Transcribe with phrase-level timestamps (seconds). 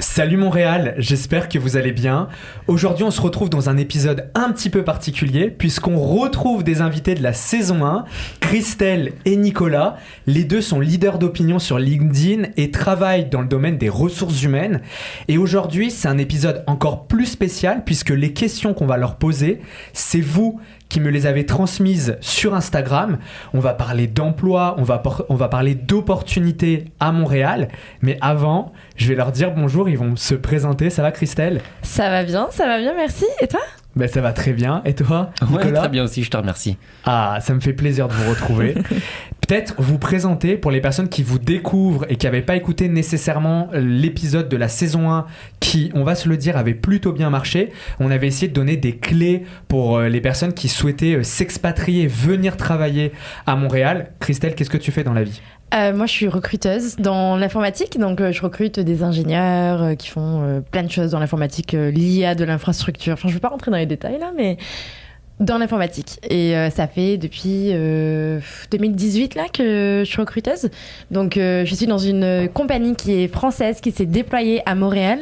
[0.00, 2.28] Salut Montréal, j'espère que vous allez bien.
[2.68, 7.14] Aujourd'hui, on se retrouve dans un épisode un petit peu particulier puisqu'on retrouve des invités
[7.14, 8.06] de la saison 1,
[8.40, 9.98] Christelle et Nicolas.
[10.26, 14.80] Les deux sont leaders d'opinion sur LinkedIn et travaillent dans le domaine des ressources humaines.
[15.28, 19.60] Et aujourd'hui, c'est un épisode encore plus spécial puisque les questions qu'on va leur poser,
[19.92, 20.60] c'est vous
[20.90, 23.18] qui me les avez transmises sur Instagram.
[23.54, 27.68] On va parler d'emploi, on va, on va parler d'opportunités à Montréal.
[28.02, 30.90] Mais avant, je vais leur dire bonjour, ils vont se présenter.
[30.90, 31.62] Ça va Christelle?
[31.82, 33.24] Ça va bien, ça va bien, merci.
[33.40, 33.60] Et toi?
[33.96, 34.82] Ben, ça va très bien.
[34.84, 36.76] Et toi Ouais, très bien aussi, je te remercie.
[37.04, 38.74] Ah, ça me fait plaisir de vous retrouver.
[39.50, 43.68] Peut-être vous présenter pour les personnes qui vous découvrent et qui n'avaient pas écouté nécessairement
[43.72, 45.26] l'épisode de la saison 1
[45.58, 47.72] qui, on va se le dire, avait plutôt bien marché.
[47.98, 52.06] On avait essayé de donner des clés pour euh, les personnes qui souhaitaient euh, s'expatrier,
[52.06, 53.10] venir travailler
[53.44, 54.12] à Montréal.
[54.20, 55.42] Christelle, qu'est-ce que tu fais dans la vie?
[55.74, 60.84] Euh, moi, je suis recruteuse dans l'informatique, donc je recrute des ingénieurs qui font plein
[60.84, 63.14] de choses dans l'informatique à de l'infrastructure.
[63.14, 64.58] Enfin, je ne vais pas rentrer dans les détails là, mais
[65.40, 66.20] dans l'informatique.
[66.28, 70.70] Et euh, ça fait depuis 2018 euh, là que je suis recruteuse.
[71.10, 75.20] Donc euh, je suis dans une compagnie qui est française, qui s'est déployée à Montréal.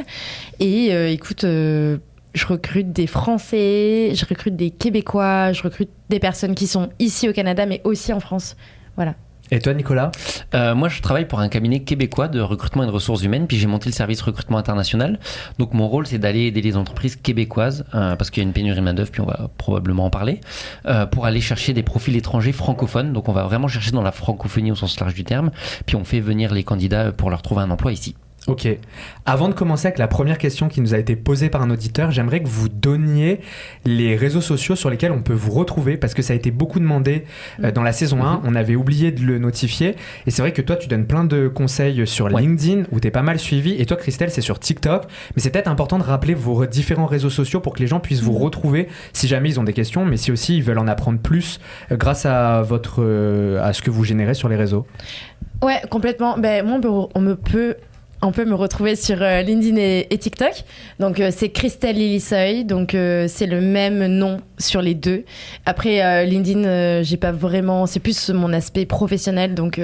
[0.61, 6.67] Et écoute, je recrute des Français, je recrute des Québécois, je recrute des personnes qui
[6.67, 8.57] sont ici au Canada, mais aussi en France.
[8.97, 9.15] Voilà.
[9.51, 10.11] Et toi, Nicolas
[10.55, 13.57] euh, Moi, je travaille pour un cabinet québécois de recrutement et de ressources humaines, puis
[13.57, 15.19] j'ai monté le service recrutement international.
[15.59, 18.53] Donc, mon rôle, c'est d'aller aider les entreprises québécoises, euh, parce qu'il y a une
[18.53, 20.41] pénurie de main-d'œuvre, puis on va probablement en parler,
[20.87, 23.13] euh, pour aller chercher des profils étrangers francophones.
[23.13, 25.51] Donc, on va vraiment chercher dans la francophonie au sens large du terme,
[25.87, 28.15] puis on fait venir les candidats pour leur trouver un emploi ici.
[28.49, 28.67] Ok.
[29.27, 32.11] Avant de commencer avec la première question qui nous a été posée par un auditeur,
[32.11, 33.41] j'aimerais que vous donniez
[33.85, 36.81] les réseaux sociaux sur lesquels on peut vous retrouver parce que ça a été beaucoup
[36.81, 37.25] demandé
[37.63, 38.37] euh, dans la saison 1.
[38.37, 38.41] Mhm.
[38.45, 39.97] On avait oublié de le notifier.
[40.27, 43.11] Et c'est vrai que toi, tu donnes plein de conseils sur LinkedIn où tu es
[43.11, 43.75] pas mal suivi.
[43.79, 45.05] Et toi, Christelle, c'est sur TikTok.
[45.37, 48.23] Mais c'est peut-être important de rappeler vos différents réseaux sociaux pour que les gens puissent
[48.23, 48.43] vous mhm.
[48.43, 51.61] retrouver si jamais ils ont des questions, mais si aussi ils veulent en apprendre plus
[51.93, 54.87] euh, grâce à, votre, euh, à ce que vous générez sur les réseaux.
[55.63, 56.39] Ouais, complètement.
[56.39, 57.77] Ben, moi, on me peut
[58.23, 60.65] on peut me retrouver sur euh, LinkedIn et, TikTok.
[60.99, 65.25] Donc euh, c'est Christelle Lilisoy, donc euh, c'est le même nom sur les deux.
[65.67, 69.81] Après LinkedIn, j'ai pas vraiment, c'est plus mon aspect professionnel, donc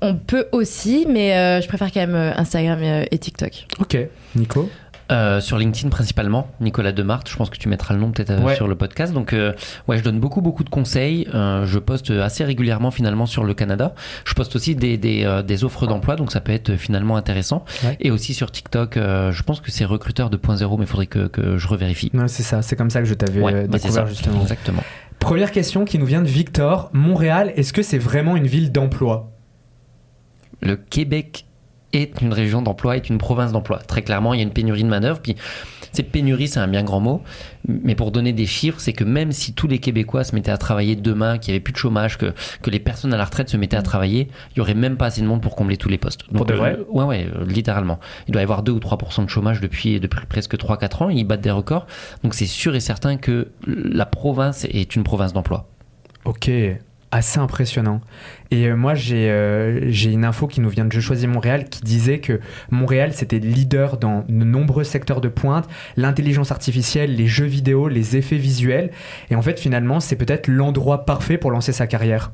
[0.00, 3.66] on peut aussi, mais je préfère quand même Instagram et TikTok.
[3.78, 3.96] Ok,
[4.34, 4.68] Nico?
[5.12, 7.28] Euh, sur LinkedIn principalement, Nicolas Demarthe.
[7.28, 9.12] Je pense que tu mettras le nom peut-être euh, sur le podcast.
[9.12, 9.52] Donc, euh,
[9.86, 11.28] ouais, je donne beaucoup, beaucoup de conseils.
[11.32, 13.94] je poste assez régulièrement finalement sur le Canada.
[14.24, 17.64] Je poste aussi des, des, des offres d'emploi, donc ça peut être finalement intéressant.
[18.00, 21.06] Et aussi sur TikTok, je pense que c'est recruteur de point zéro, mais il faudrait
[21.06, 22.10] que, que, je revérifie.
[22.14, 24.42] Ouais, c'est ça, c'est comme ça que je t'avais découvert justement.
[24.42, 24.82] Exactement.
[25.18, 26.90] Première question qui nous vient de Victor.
[26.92, 29.32] Montréal, est-ce que c'est vraiment une ville d'emploi?
[30.60, 31.46] Le Québec
[31.96, 33.78] est une région d'emploi, est une province d'emploi.
[33.78, 35.20] Très clairement, il y a une pénurie de main-d'œuvre.
[35.20, 35.36] Puis,
[35.92, 37.22] cette pénurie, c'est un bien grand mot.
[37.66, 40.58] Mais pour donner des chiffres, c'est que même si tous les Québécois se mettaient à
[40.58, 43.48] travailler demain, qu'il n'y avait plus de chômage, que, que les personnes à la retraite
[43.48, 45.88] se mettaient à travailler, il y aurait même pas assez de monde pour combler tous
[45.88, 46.26] les postes.
[46.28, 47.98] Donc, pour de vrai euh, Ouais, ouais, euh, littéralement.
[48.28, 51.08] Il doit y avoir 2 ou 3% de chômage depuis, depuis presque 3-4 ans.
[51.08, 51.86] Ils battent des records.
[52.22, 55.68] Donc, c'est sûr et certain que la province est une province d'emploi.
[56.24, 56.50] Ok,
[57.10, 58.00] assez impressionnant.
[58.50, 61.80] Et euh, moi, euh, j'ai une info qui nous vient de Je choisis Montréal qui
[61.82, 62.40] disait que
[62.70, 68.16] Montréal, c'était leader dans de nombreux secteurs de pointe, l'intelligence artificielle, les jeux vidéo, les
[68.16, 68.90] effets visuels.
[69.30, 72.32] Et en fait, finalement, c'est peut-être l'endroit parfait pour lancer sa carrière.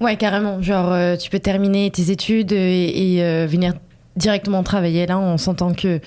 [0.00, 0.62] Ouais, carrément.
[0.62, 3.74] Genre, euh, tu peux terminer tes études et, et venir
[4.16, 6.00] directement travailler là en sentant que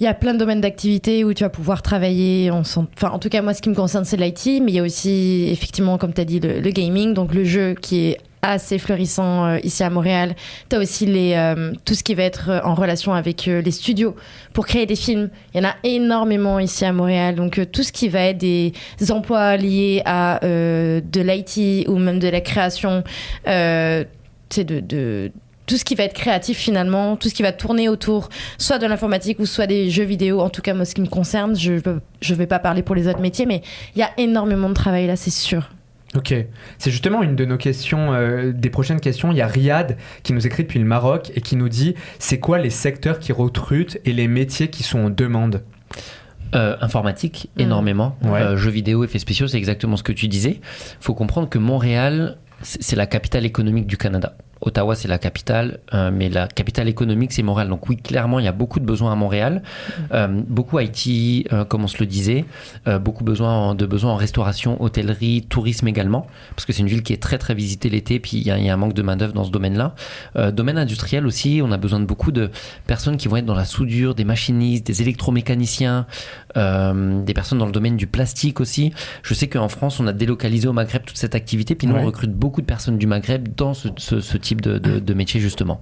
[0.00, 2.50] il y a plein de domaines d'activité où tu vas pouvoir travailler.
[2.50, 4.82] enfin, en tout cas, moi, ce qui me concerne, c'est l'IT, mais il y a
[4.82, 9.44] aussi, effectivement, comme tu as dit, le, gaming, donc le jeu qui est assez florissant
[9.44, 10.34] euh, ici à Montréal.
[10.70, 13.70] Tu as aussi les, euh, tout ce qui va être euh, en relation avec les
[13.70, 14.16] studios
[14.54, 15.28] pour créer des films.
[15.52, 17.34] Il y en a énormément ici à Montréal.
[17.34, 18.72] Donc tout ce qui va être des
[19.10, 23.04] emplois liés à de l'IT ou même de la création,
[23.44, 25.30] c'est de, de
[25.70, 28.86] tout ce qui va être créatif finalement, tout ce qui va tourner autour soit de
[28.88, 30.40] l'informatique ou soit des jeux vidéo.
[30.40, 33.06] En tout cas, moi, ce qui me concerne, je ne vais pas parler pour les
[33.06, 33.62] autres métiers, mais
[33.94, 35.70] il y a énormément de travail là, c'est sûr.
[36.16, 36.34] Ok,
[36.78, 39.30] c'est justement une de nos questions, euh, des prochaines questions.
[39.30, 42.40] Il y a Riyad qui nous écrit depuis le Maroc et qui nous dit c'est
[42.40, 45.62] quoi les secteurs qui recrutent et les métiers qui sont en demande?
[46.52, 47.60] Euh, informatique, mmh.
[47.60, 48.16] énormément.
[48.24, 50.58] Euh, jeux vidéo, effets spéciaux, c'est exactement ce que tu disais.
[50.60, 54.34] Il faut comprendre que Montréal, c'est la capitale économique du Canada.
[54.62, 57.68] Ottawa, c'est la capitale, euh, mais la capitale économique, c'est Montréal.
[57.68, 59.62] Donc oui, clairement, il y a beaucoup de besoins à Montréal,
[60.12, 62.44] euh, beaucoup IT, euh, comme on se le disait,
[62.86, 67.02] euh, beaucoup besoin de besoins en restauration, hôtellerie, tourisme également, parce que c'est une ville
[67.02, 68.92] qui est très très visitée l'été, puis il y, a- il y a un manque
[68.94, 69.94] de main d'œuvre dans ce domaine-là.
[70.52, 72.50] Domaine industriel aussi, on a besoin de beaucoup de
[72.86, 76.06] personnes qui vont être dans la soudure, des machinistes, des électromécaniciens,
[76.56, 78.92] des personnes dans le domaine du plastique aussi.
[79.22, 82.02] Je sais qu'en France, on a délocalisé au Maghreb toute cette activité, puis nous Ouais.
[82.02, 85.14] on recrute beaucoup de personnes du Maghreb dans ce, ce- ce type de, de- de
[85.14, 85.78] métier justement.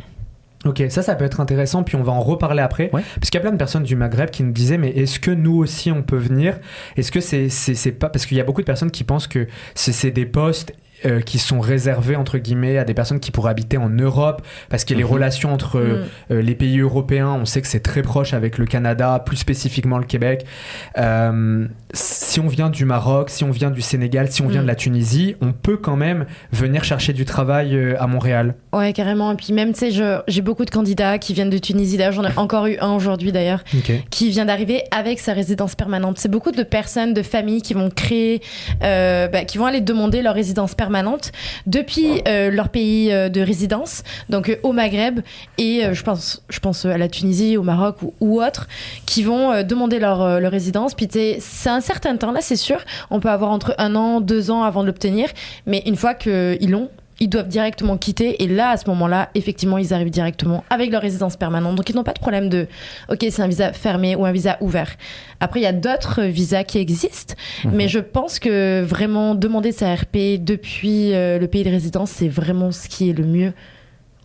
[0.65, 2.91] Ok, ça, ça peut être intéressant, puis on va en reparler après.
[2.93, 3.03] Ouais.
[3.15, 5.31] Parce qu'il y a plein de personnes du Maghreb qui nous disaient, mais est-ce que
[5.31, 6.59] nous aussi on peut venir?
[6.97, 8.09] Est-ce que c'est c'est c'est pas.
[8.09, 10.73] Parce qu'il y a beaucoup de personnes qui pensent que c'est c'est des postes.
[11.07, 14.85] Euh, qui sont réservés entre guillemets à des personnes qui pourraient habiter en Europe parce
[14.85, 15.11] que les Mhm.
[15.11, 16.33] relations entre euh, Mm.
[16.35, 19.99] euh, les pays européens on sait que c'est très proche avec le Canada plus spécifiquement
[19.99, 20.45] le Québec
[20.99, 24.67] Euh, si on vient du Maroc si on vient du Sénégal si on vient de
[24.67, 29.33] la Tunisie on peut quand même venir chercher du travail euh, à Montréal Ouais, carrément.
[29.33, 31.97] Et puis même, tu sais, j'ai beaucoup de candidats qui viennent de Tunisie.
[31.97, 33.65] D'ailleurs, j'en ai encore eu un aujourd'hui, d'ailleurs,
[34.11, 36.19] qui vient d'arriver avec sa résidence permanente.
[36.19, 38.43] C'est beaucoup de personnes, de familles qui vont créer,
[38.83, 40.88] euh, bah, qui vont aller demander leur résidence permanente
[41.67, 45.21] depuis euh, leur pays euh, de résidence, donc euh, au Maghreb
[45.59, 48.69] et je pense, à la Tunisie, au Maroc ou, ou autres,
[49.07, 50.95] qui vont demander leur, leur résidence.
[50.95, 52.79] Puis c'est un certain temps là, c'est sûr.
[53.11, 55.29] On peut avoir entre un an, deux ans avant de l'obtenir,
[55.67, 56.91] mais une fois qu'ils l'ont.
[57.21, 61.03] Ils doivent directement quitter et là, à ce moment-là, effectivement, ils arrivent directement avec leur
[61.03, 61.75] résidence permanente.
[61.75, 62.69] Donc, ils n'ont pas de problème de,
[63.11, 64.91] ok, c'est un visa fermé ou un visa ouvert.
[65.41, 67.35] Après, il y a d'autres visas qui existent,
[67.65, 67.73] Mhm.
[67.75, 72.29] mais je pense que vraiment demander sa RP depuis euh, le pays de résidence, c'est
[72.29, 73.53] vraiment ce qui est le mieux.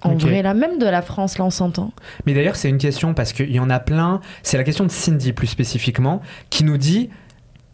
[0.05, 0.21] En Ok.
[0.23, 1.91] vrai, là, même de la France, là, on s'entend.
[2.25, 4.19] Mais d'ailleurs, c'est une question parce qu'il y en a plein.
[4.43, 7.09] C'est la question de Cindy plus spécifiquement qui nous dit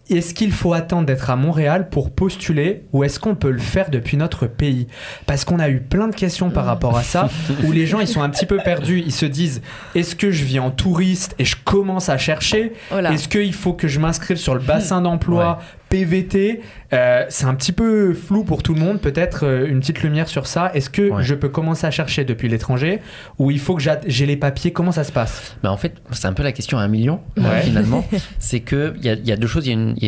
[0.10, 3.90] est-ce qu'il faut attendre d'être à Montréal pour postuler ou est-ce qu'on peut le faire
[3.90, 4.88] depuis notre pays?
[5.26, 7.30] Parce qu'on a eu plein de questions par rapport à ça
[7.64, 9.04] où les gens ils sont un petit peu perdus.
[9.06, 9.62] Ils se disent
[9.96, 12.74] est-ce que je vis en touriste et je commence à chercher?
[12.90, 13.14] Voilà.
[13.14, 17.72] Est-ce qu'il faut que je m'inscrive sur le bassin d'emploi PVT Euh, C'est un petit
[17.72, 19.00] peu flou pour tout le monde.
[19.00, 20.72] Peut-être euh, une petite lumière sur ça.
[20.74, 21.24] Est-ce que Ouais.
[21.24, 23.00] je peux commencer à chercher depuis l'étranger
[23.38, 24.72] ou il faut que j'a- j'ai les papiers?
[24.72, 25.56] Comment ça se passe?
[25.62, 27.44] Mais en fait, c'est un peu la question à un million, Ouais.
[27.46, 28.04] euh, finalement.
[28.40, 29.68] c'est que il y a, y a deux choses.
[29.68, 29.72] Y,
[30.02, 30.08] y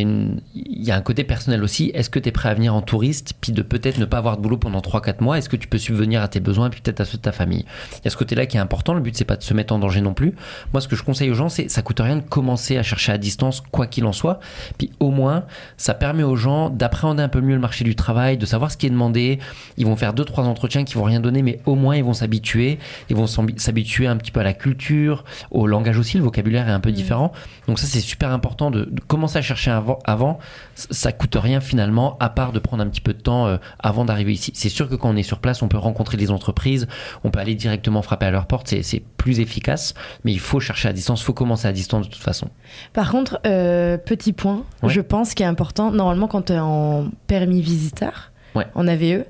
[0.55, 1.91] il y a un côté personnel aussi.
[1.93, 4.37] Est-ce que tu es prêt à venir en touriste, puis de peut-être ne pas avoir
[4.37, 5.37] de boulot pendant 3-4 mois?
[5.37, 7.65] Est-ce que tu peux subvenir à tes besoins, puis peut-être à ceux de ta famille?
[7.99, 8.95] Il y a ce côté-là qui est important.
[8.95, 10.33] Le but, c'est pas de se mettre en danger non plus.
[10.73, 13.11] Moi, ce que je conseille aux gens, c'est ça coûte rien de commencer à chercher
[13.11, 14.39] à distance, quoi qu'il en soit.
[14.79, 15.43] Puis au moins,
[15.81, 18.77] ça permet aux gens d'appréhender un peu mieux le marché du travail, de savoir ce
[18.77, 19.39] qui est demandé.
[19.77, 22.13] Ils vont faire deux trois entretiens qui vont rien donner, mais au moins ils vont
[22.13, 22.77] s'habituer.
[23.09, 26.17] Ils vont s'habituer un petit peu à la culture, au langage aussi.
[26.17, 26.93] Le vocabulaire est un peu Mm.
[26.93, 27.31] différent.
[27.67, 29.99] Donc ça, c'est super important de, de commencer à chercher avant.
[30.03, 30.39] avant.
[30.75, 34.03] Ça coûte rien finalement, à part de prendre un petit peu de temps euh, avant
[34.03, 34.51] d'arriver ici.
[34.55, 36.87] C'est sûr que quand on est sur place, on peut rencontrer les entreprises,
[37.23, 38.67] on peut aller directement frapper à leur porte.
[38.67, 39.93] C'est- plus efficace,
[40.23, 41.21] mais il faut chercher à distance.
[41.21, 42.47] Il faut commencer à distance de toute façon.
[42.91, 44.89] Par contre, euh, petit point, Ouais.
[44.89, 48.65] je pense qu'il est important, normalement, quand tu es en permis visiteur, Ouais.
[48.73, 49.25] en AVE,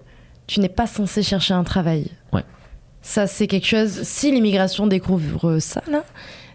[0.47, 2.07] tu n'es pas censé chercher un travail.
[2.31, 2.45] Ouais.
[3.01, 4.03] Ça, c'est quelque chose.
[4.03, 6.03] Si l'immigration découvre ça, là,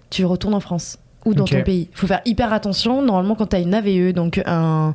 [0.08, 0.96] tu retournes en France
[1.26, 1.88] ou dans ton pays.
[1.92, 3.02] Il faut faire hyper attention.
[3.02, 4.94] Normalement, quand tu as une AVE, donc un,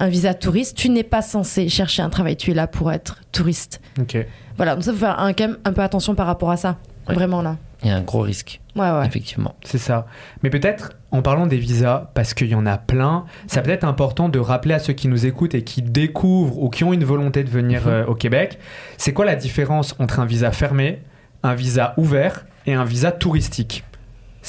[0.00, 2.36] un visa touriste, tu n'es pas censé chercher un travail.
[2.36, 3.80] Tu es là pour être touriste.
[4.00, 4.16] Ok.
[4.56, 6.76] Voilà, donc ça, faut faire un, quand même un peu attention par rapport à ça.
[7.08, 7.14] Ouais.
[7.14, 7.56] Vraiment, là.
[7.84, 9.06] Il y a un gros risque, Ouais, ouais.
[9.06, 9.54] effectivement.
[9.62, 10.06] C'est ça.
[10.42, 13.84] Mais peut-être, en parlant des visas, parce qu'il y en a plein, ça peut être
[13.84, 17.04] important de rappeler à ceux qui nous écoutent et qui découvrent ou qui ont une
[17.04, 17.88] volonté de venir Mhm.
[17.92, 18.58] euh, au Québec,
[18.96, 21.02] c'est quoi la différence entre un visa fermé,
[21.44, 23.84] un visa ouvert et un visa touristique?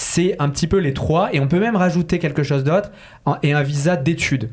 [0.01, 2.89] C'est un petit peu les trois, et on peut même rajouter quelque chose d'autre,
[3.43, 4.49] et un visa d'études.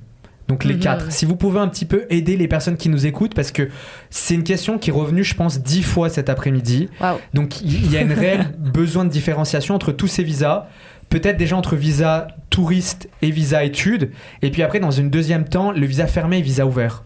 [0.49, 0.81] Donc les Mhm.
[0.81, 1.12] quatre.
[1.12, 3.69] Si vous pouvez un petit peu aider les personnes qui nous écoutent, parce que
[4.11, 6.88] c'est une question qui est revenue, je pense, dix fois cet après-midi.
[7.33, 10.67] Donc il y a une réelle besoin de différenciation entre tous ces visas.
[11.11, 14.11] Peut-être déjà entre visa touriste et visa études.
[14.43, 17.05] Et puis après, dans une deuxième temps, le visa fermé et visa ouvert.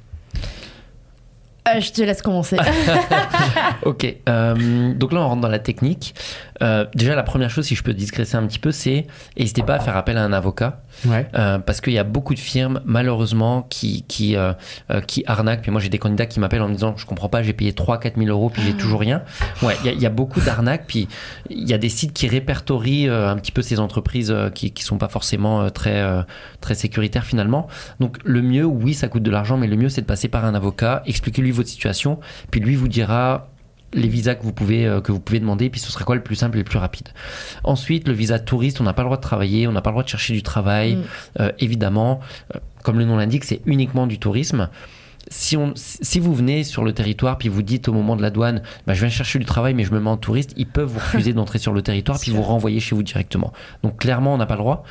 [1.68, 2.56] Euh, je te laisse commencer.
[3.82, 6.14] Ok, euh, donc là on rentre dans la technique.
[6.62, 9.06] Euh, déjà la première chose, si je peux discréter un petit peu, c'est
[9.38, 10.82] n'hésitez pas à faire appel à un avocat.
[11.06, 11.26] Ouais.
[11.34, 14.52] Euh, parce qu'il y a beaucoup de firmes, malheureusement, qui, qui, euh,
[14.90, 15.62] euh, qui arnaquent.
[15.62, 17.72] Puis moi, j'ai des candidats qui m'appellent en me disant Je comprends pas, j'ai payé
[17.72, 19.22] 3-4 000 euros, puis j'ai toujours rien.
[19.62, 20.84] Ouais, il y a- il y, a beaucoup d'arnaques.
[20.86, 21.08] Puis
[21.48, 24.70] il y a des sites qui répertorient euh, un petit peu ces entreprises euh, qui,
[24.72, 26.22] qui sont pas forcément euh, très, euh,
[26.60, 27.68] très sécuritaires finalement.
[28.00, 30.44] Donc le mieux, oui, ça coûte de l'argent, mais le mieux, c'est de passer par
[30.44, 32.18] un avocat, expliquez-lui votre situation,
[32.50, 33.49] puis lui vous dira
[33.92, 36.22] les visas que vous pouvez euh, que vous pouvez demander puis ce sera quoi le
[36.22, 37.08] plus simple et le plus rapide
[37.64, 39.94] ensuite le visa touriste on n'a pas le droit de travailler on n'a pas le
[39.94, 41.02] droit de chercher du travail Mm.
[41.40, 42.20] euh, évidemment,
[42.54, 44.68] euh, comme le nom l'indique, c'est uniquement du tourisme.
[45.28, 48.30] si, on, si vous venez sur le territoire, puis vous dites au moment de la
[48.30, 50.88] douane, bah, je viens chercher du travail, mais je me mets en touriste, ils peuvent
[50.88, 53.52] vous refuser d'entrer sur le territoire, puis vous renvoyer chez vous directement.
[53.82, 54.84] Donc clairement, on n'a pas le droit.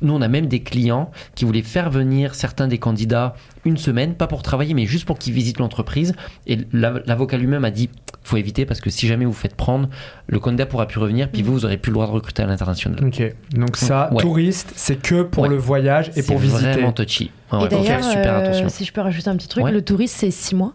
[0.00, 4.14] Nous, on a même des clients qui voulaient faire venir certains des candidats une semaine,
[4.14, 6.14] pas pour travailler, mais juste pour qu'ils visitent l'entreprise.
[6.46, 7.88] Et l'avocat lui-même a dit
[8.22, 9.88] faut éviter parce que si jamais vous faites prendre,
[10.26, 12.46] le candidat pourra plus revenir, puis vous, vous aurez plus le droit de recruter à
[12.46, 13.04] l'international.
[13.04, 13.22] Ok,
[13.54, 16.62] donc ça, touriste, c'est que pour le voyage et pour visiter.
[16.62, 17.30] C'est vraiment touchy.
[17.52, 18.68] et d'ailleurs, super euh, attention.
[18.68, 20.74] si je peux rajouter un petit truc, le touriste, c'est 6 mois.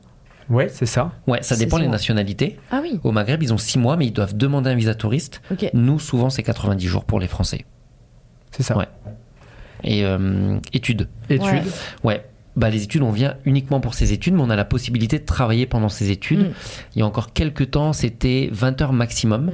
[0.50, 1.12] Oui, c'est ça.
[1.28, 2.58] Ouais, ça dépend des nationalités.
[2.72, 3.00] Ah oui.
[3.04, 5.42] Au Maghreb, ils ont 6 mois, mais ils doivent demander un visa touriste.
[5.74, 7.66] Nous, souvent, c'est 90 jours pour les Français.
[8.52, 8.78] C'est ça.
[8.78, 8.88] Ouais.
[9.84, 11.08] Et euh, études.
[11.30, 11.64] Études.
[12.04, 12.26] Ouais.
[12.58, 15.26] Bah, les études, on vient uniquement pour ces études, mais on a la possibilité de
[15.26, 16.40] travailler pendant ces études.
[16.40, 16.54] Mm.
[16.96, 19.46] Il y a encore quelques temps, c'était 20 heures maximum.
[19.46, 19.52] Mm.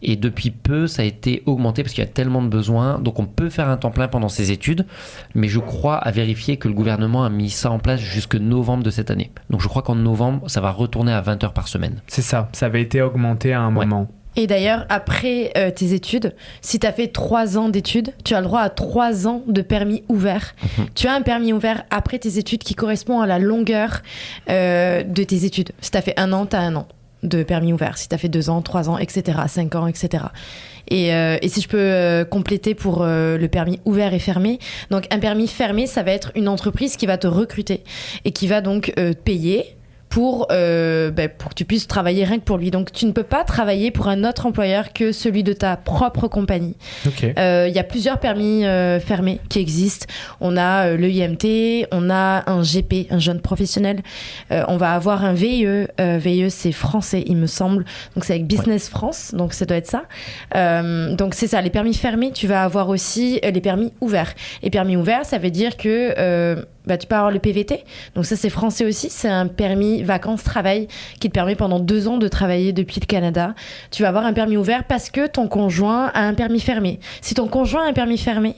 [0.00, 3.00] Et depuis peu, ça a été augmenté parce qu'il y a tellement de besoins.
[3.00, 4.86] Donc on peut faire un temps plein pendant ces études.
[5.34, 8.82] Mais je crois à vérifier que le gouvernement a mis ça en place jusque novembre
[8.82, 9.30] de cette année.
[9.50, 12.00] Donc je crois qu'en novembre, ça va retourner à 20 heures par semaine.
[12.06, 14.08] C'est ça, ça avait été augmenté à un moment.
[14.38, 18.40] Et d'ailleurs, après euh, tes études, si tu as fait trois ans d'études, tu as
[18.40, 20.54] le droit à trois ans de permis ouvert.
[20.78, 20.86] Mhm.
[20.94, 24.00] Tu as un permis ouvert après tes études qui correspond à la longueur
[24.48, 25.72] euh, de tes études.
[25.80, 26.86] Si tu as fait un an, tu as un an
[27.24, 27.98] de permis ouvert.
[27.98, 30.26] Si tu as fait deux ans, trois ans, etc., cinq ans, etc.
[30.86, 34.60] Et, euh, et, si je peux compléter pour le permis ouvert et fermé,
[34.92, 37.82] donc un permis fermé, ça va être une entreprise qui va te recruter
[38.24, 39.77] et qui va donc payer
[40.08, 42.70] pour, euh, ben, pour que tu puisses travailler rien que pour lui.
[42.70, 46.28] Donc tu ne peux pas travailler pour un autre employeur que celui de ta propre
[46.28, 46.76] compagnie.
[47.04, 50.06] Il euh, y a plusieurs permis euh, fermés qui existent.
[50.40, 54.00] On a le IMT, on a un GP, un jeune professionnel.
[54.50, 55.66] on va avoir un VIE.
[55.98, 57.84] VIE c'est français, il me semble.
[58.14, 60.04] Donc c'est avec Business France, donc ça doit être ça.
[61.16, 62.32] donc c'est ça, les permis fermés.
[62.32, 64.34] Tu vas avoir aussi les permis ouverts.
[64.62, 67.84] Et permis ouverts, ça veut dire que bah, tu peux avoir le PVT.
[68.14, 69.10] Donc ça, c'est français aussi.
[69.10, 70.88] C'est un permis vacances-travail
[71.20, 73.54] qui te permet pendant deux ans de travailler depuis le Canada.
[73.90, 76.98] Tu vas avoir un permis ouvert parce que ton conjoint a un permis fermé.
[77.20, 78.56] Si ton conjoint a un permis fermé,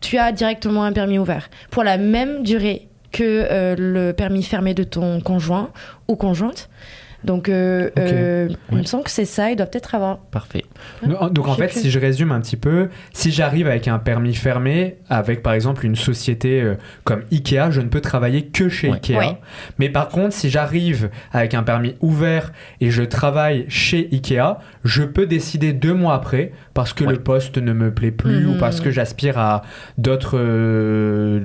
[0.00, 4.74] tu as directement un permis ouvert pour la même durée que euh, le permis fermé
[4.74, 5.70] de ton conjoint
[6.08, 6.68] ou conjointe.
[7.24, 10.18] Donc, euh, euh, il me semble que c'est ça, il doit peut-être avoir.
[10.18, 10.64] Parfait.
[11.02, 14.98] Donc, en fait, si je résume un petit peu, si j'arrive avec un permis fermé,
[15.08, 19.38] avec par exemple une société euh, comme Ikea, je ne peux travailler que chez Ikea.
[19.78, 25.02] Mais par contre, si j'arrive avec un permis ouvert et je travaille chez Ikea, je
[25.02, 28.80] peux décider deux mois après, parce que le poste ne me plaît plus ou parce
[28.80, 29.62] que j'aspire à
[29.96, 30.38] d'autres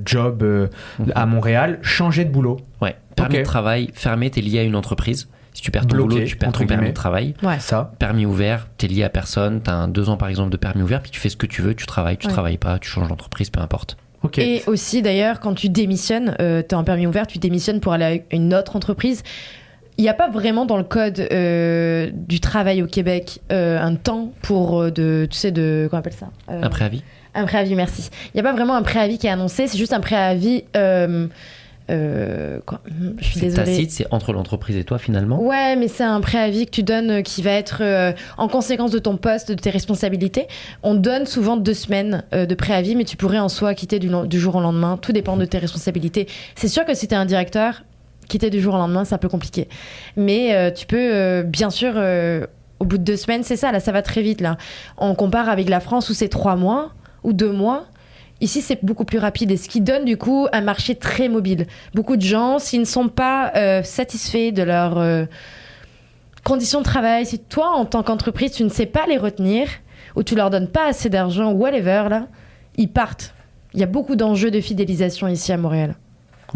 [0.06, 1.12] jobs mhm.
[1.16, 2.60] à Montréal, changer de boulot.
[2.82, 2.96] Ouais.
[3.16, 5.28] Permis de travail fermé, tu es lié à une entreprise.
[5.54, 7.34] Si tu perds ton boulot, tu perds ton permis de travail.
[7.60, 7.94] Ça.
[8.00, 10.82] Permis ouvert, tu es lié à personne, tu as deux ans par exemple de permis
[10.82, 13.08] ouvert, puis tu fais ce que tu veux, tu travailles, tu travailles pas, tu changes
[13.08, 13.98] d'entreprise, peu importe.
[14.38, 17.92] Et aussi d'ailleurs, quand tu démissionnes, euh, tu as un permis ouvert, tu démissionnes pour
[17.92, 19.22] aller à une autre entreprise.
[19.98, 23.96] Il n'y a pas vraiment dans le code euh, du travail au Québec euh, un
[23.96, 27.04] temps pour de, tu sais, de, comment on appelle ça Un préavis
[27.36, 28.10] Un préavis, merci.
[28.34, 31.28] Il n'y a pas vraiment un préavis qui est annoncé, c'est juste un préavis euh,
[31.90, 32.62] je
[33.22, 33.66] suis désolée.
[33.66, 35.42] Tacite, c'est entre l'entreprise et toi finalement.
[35.42, 38.92] Ouais, mais c'est un préavis que tu donnes euh, qui va être euh, en conséquence
[38.92, 40.48] de ton poste, de tes responsabilités.
[40.82, 44.56] On donne souvent deux semaines de préavis, mais tu pourrais en soi quitter du, jour
[44.56, 44.98] au lendemain.
[44.98, 46.28] Tout dépend de tes responsabilités.
[46.56, 47.84] C'est sûr que si tu es un directeur,
[48.28, 49.68] quitter du jour au lendemain, c'est un peu compliqué.
[50.16, 51.96] Mais tu peux, bien sûr,
[52.80, 54.42] au bout de deux semaines, c'est ça, là, ça va très vite.
[54.42, 54.58] Là.
[54.98, 56.92] On compare avec la France où c'est trois mois
[57.24, 57.86] ou deux mois.
[58.44, 61.66] Ici, c'est beaucoup plus rapide et ce qui donne du coup un marché très mobile.
[61.94, 65.24] Beaucoup de gens, s'ils ne sont pas euh, satisfaits de leurs euh,
[66.44, 69.70] conditions de travail, si toi, en tant qu'entreprise, tu ne sais pas les retenir
[70.18, 72.28] ou tu leur donnes pas assez d'argent, whatever, là,
[72.76, 73.34] ils partent.
[73.74, 75.96] Il y a beaucoup d'enjeux de fidélisation ici à Montréal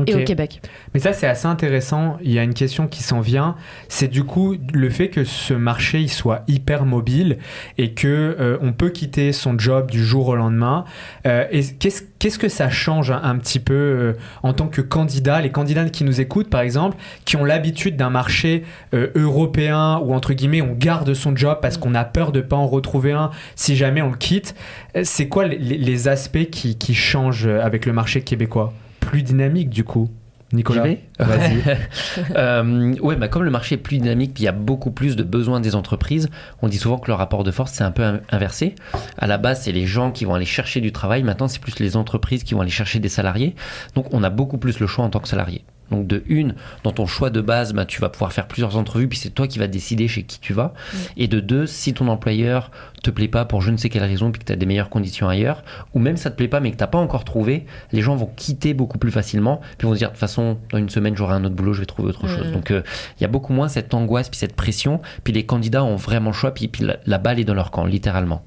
[0.05, 0.61] et au Québec.
[0.93, 2.17] Mais ça, c'est assez intéressant.
[2.21, 3.55] Il y a une question qui s'en vient.
[3.87, 7.37] C'est du coup le fait que ce marché il soit hyper mobile
[7.77, 10.85] et que euh, on peut quitter son job du jour au lendemain.
[11.25, 14.13] Euh, et qu'est-ce qu'est-ce que ça change un, petit peu euh,
[14.43, 15.41] en tant que candidat?
[15.41, 18.63] Les candidats qui nous écoutent, par exemple, qui ont l'habitude d'un marché
[18.93, 22.67] européen où entre guillemets on garde son job parce qu'on a peur de pas en
[22.67, 24.55] retrouver un si jamais on le quitte.
[25.03, 28.73] C'est quoi les, les aspects qui, qui changent avec le marché québécois?
[29.07, 30.09] Plus dynamique du coup.
[30.53, 30.83] Nicolas,
[31.19, 31.61] vas-y.
[32.35, 35.17] euh, ouais, bah comme le marché est plus dynamique, puis il y a beaucoup plus
[35.17, 36.29] de besoins des entreprises,
[36.61, 38.75] on dit souvent que le rapport de force c'est un peu inversé.
[39.17, 41.23] À la base, c'est les gens qui vont aller chercher du travail.
[41.23, 43.55] Maintenant, c'est plus les entreprises qui vont aller chercher des salariés.
[43.95, 45.63] Donc, on a beaucoup plus le choix en tant que salarié.
[45.91, 49.07] Donc de une, dans ton choix de base, bah, tu vas pouvoir faire plusieurs entrevues,
[49.07, 50.73] puis c'est toi qui vas décider chez qui tu vas.
[51.15, 52.71] Et de deux, si ton employeur
[53.03, 54.89] te plaît pas pour je ne sais quelle raison, puis que tu as des meilleures
[54.89, 55.63] conditions ailleurs,
[55.93, 58.29] ou même ça te plaît pas mais que t'as pas encore trouvé, les gens vont
[58.35, 61.35] quitter beaucoup plus facilement, puis vont se dire de toute façon, dans une semaine j'aurai
[61.35, 62.51] un autre boulot, je vais trouver autre chose.
[62.51, 62.81] Donc euh,
[63.19, 66.31] il y a beaucoup moins cette angoisse, puis cette pression, puis les candidats ont vraiment
[66.31, 68.43] le choix, puis, puis la, la balle est dans leur camp, littéralement.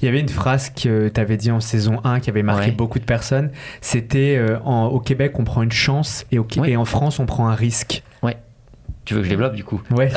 [0.00, 2.66] Il y avait une phrase que tu avais dit en saison 1 qui avait marqué
[2.66, 2.70] Ouais.
[2.72, 3.50] beaucoup de personnes.
[3.80, 6.70] C'était euh, en- au Québec, on prend une chance et, au, Qué- Ouais.
[6.70, 8.02] et en France, on prend un risque.
[9.04, 9.80] Tu veux que je développe du coup?
[9.90, 10.10] Ouais.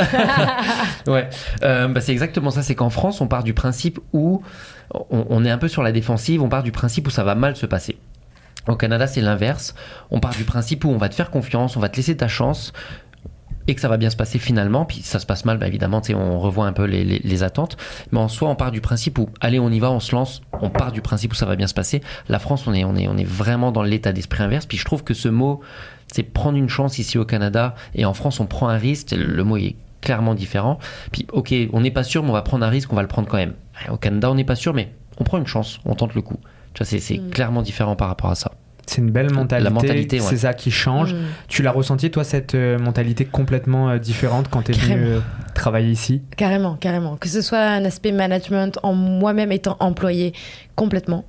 [1.08, 1.30] Ouais,
[1.64, 2.62] Euh, bah, c'est exactement ça.
[2.62, 4.44] C'est qu'en France, on part du principe où
[4.94, 7.34] on, on est un peu sur la défensive, on part du principe où ça va
[7.34, 7.96] mal se passer.
[8.68, 9.76] Au Canada, c'est l'inverse.
[10.12, 12.28] On part du principe où on va te faire confiance, on va te laisser ta
[12.28, 12.74] chance
[13.68, 14.86] et que ça va bien se passer finalement.
[14.86, 17.78] Puis ça se passe mal, bah, évidemment, on revoit un peu les, les- les attentes.
[18.12, 20.42] Mais en soi, on part du principe où, allez, on y va, on se lance.
[20.62, 22.02] On part du principe où ça va bien se passer.
[22.30, 24.66] La France, on est, on est, on est vraiment dans l'état d'esprit inverse.
[24.66, 25.62] Puis je trouve que ce mot,
[26.12, 29.12] c'est prendre une chance ici au Canada et en France, on prend un risque.
[29.18, 30.80] Le mot est clairement différent.
[31.12, 33.08] Puis, ok, on n'est pas sûr, mais on va prendre un risque, on va le
[33.08, 33.54] prendre quand même.
[33.90, 36.40] Au Canada, on n'est pas sûr, mais on prend une chance, on tente le coup.
[36.74, 37.30] Tu vois, c'est c'est Mm.
[37.30, 38.52] clairement différent par rapport à ça.
[38.92, 39.70] C'est une belle mentalité.
[39.70, 40.26] mentalité, ouais.
[40.28, 41.14] C'est ça qui change.
[41.14, 41.18] Mm.
[41.48, 45.16] Tu l'as ressenti, toi, cette euh, mentalité complètement euh, différente quand tu es venu Carrément.
[45.16, 45.20] euh,
[45.54, 46.22] travailler ici?
[46.36, 47.16] Carrément, carrément.
[47.16, 50.34] Que ce soit un aspect management en moi-même étant employé
[50.76, 51.26] complètement,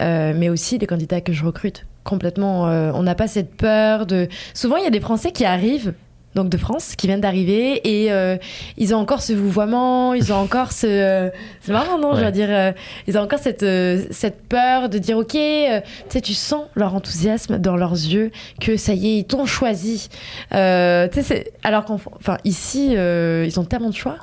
[0.00, 2.68] euh, mais aussi les candidats que je recrute complètement.
[2.68, 4.28] euh, on n'a pas cette peur de.
[4.54, 5.94] Souvent, il y a des Français qui arrivent.
[6.36, 8.36] Donc de France, qui viennent d'arriver et euh,
[8.76, 11.28] ils ont encore ce vouvoiement, ils ont encore ce, euh,
[11.60, 12.70] c'est marrant non, je veux dire, euh,
[13.08, 13.66] ils ont encore cette
[14.12, 15.38] cette peur de dire ok, tu
[16.08, 20.08] sais, tu sens leur enthousiasme dans leurs yeux que ça y est, ils t'ont choisi.
[20.50, 24.18] Tu sais, c'est- alors qu'en, enfin ici, ils ont tellement de choix.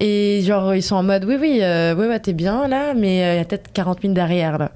[0.00, 3.38] Et genre, ils sont en mode, oui, oui, ouais, ouais, t'es bien là, mais il
[3.38, 4.70] y a peut-être 40 000 derrière là.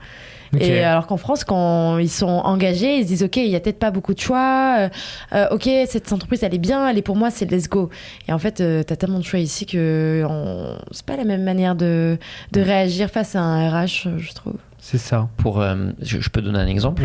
[0.59, 3.61] Et alors qu'en France, quand ils sont engagés, ils se disent, ok, il y a
[3.61, 4.89] peut-être pas beaucoup de choix, euh,
[5.35, 7.91] euh, ok, cette entreprise, elle est bien, elle est pour moi, c'est let's go.
[8.29, 10.77] Et en fait, euh, t'as tellement de choix ici que on...
[10.91, 12.19] c'est pas la même manière de,
[12.53, 14.57] de réagir face à un RH, je trouve.
[14.79, 15.29] C'est ça.
[15.37, 17.05] Pour, euh, je, je peux donner un exemple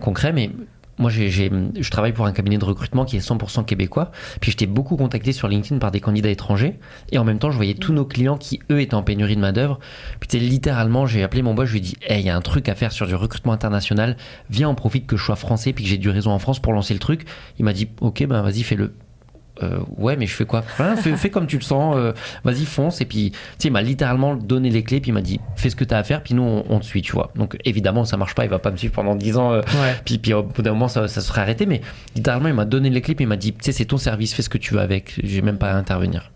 [0.00, 0.50] concret, mais
[0.98, 4.10] moi, je travaille pour un cabinet de recrutement qui est 100% québécois.
[4.40, 6.78] Puis j'étais beaucoup contacté sur LinkedIn par des candidats étrangers.
[7.12, 9.40] Et en même temps, je voyais tous nos clients qui, eux, étaient en pénurie de
[9.40, 9.78] main-d'œuvre.
[10.20, 12.30] Puis tu sais, littéralement, j'ai appelé mon boss, je lui ai dit Hey, il y
[12.30, 14.16] a un truc à faire sur du recrutement international.
[14.48, 16.72] Viens, on profite que je sois français puis que j'ai du réseau en France pour
[16.72, 17.26] lancer le truc.
[17.58, 18.94] Il m'a dit Ok, ben vas-y, fais-le.
[19.62, 20.62] Euh, ouais, mais je fais quoi?
[20.62, 22.12] Fais, fais comme tu le sens, euh,
[22.44, 23.00] vas-y, fonce.
[23.00, 25.70] Et puis, tu sais, il m'a littéralement donné les clés, puis il m'a dit Fais
[25.70, 27.30] ce que tu as à faire, puis nous, on, on te suit, tu vois.
[27.36, 29.52] Donc, évidemment, ça marche pas, il va pas me suivre pendant 10 ans.
[29.52, 29.94] euh, Ouais.
[30.04, 31.66] puis, puis au bout d'un moment, ça, ça serait arrêté.
[31.66, 31.80] Mais
[32.14, 34.34] littéralement, il m'a donné les clés, puis il m'a dit, tu sais, c'est ton service,
[34.34, 35.18] fais ce que tu veux avec.
[35.24, 36.30] J'ai même pas à intervenir.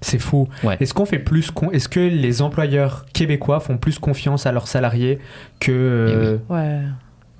[0.00, 0.48] C'est fou.
[0.64, 0.76] Ouais.
[0.80, 4.66] Est-ce qu'on fait plus con- Est-ce que les employeurs québécois font plus confiance à leurs
[4.66, 5.20] salariés
[5.60, 6.80] que Ouais,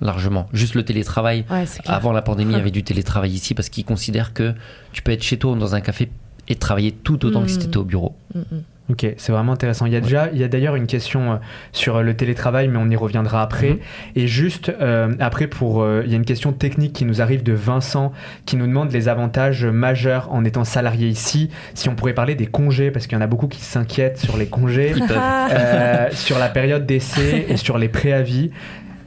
[0.03, 0.47] Largement.
[0.53, 1.45] Juste le télétravail.
[1.49, 1.63] ouais.
[1.85, 4.53] Avant la pandémie, il y avait du télétravail ici parce qu'ils considèrent que
[4.91, 6.09] tu peux être chez toi ou dans un café
[6.49, 7.61] et travailler tout autant que si Mhm.
[7.63, 8.15] tu étais au bureau.
[8.35, 8.61] Mm, mm.
[8.89, 9.85] Ok, c'est vraiment intéressant.
[9.85, 11.35] Il y a déjà, il y a d'ailleurs une question euh,
[11.71, 13.69] sur le télétravail, mais on y reviendra après.
[13.69, 13.79] Mhm.
[14.17, 17.43] Et juste euh, après, pour, euh, il y a une question technique qui nous arrive
[17.43, 18.11] de Vincent,
[18.45, 21.49] qui nous demande les avantages majeurs en étant salarié ici.
[21.75, 24.35] Si on pourrait parler des congés, parce qu'il y en a beaucoup qui s'inquiètent sur
[24.35, 28.51] les congés, euh, sur la période d'essai et sur les préavis.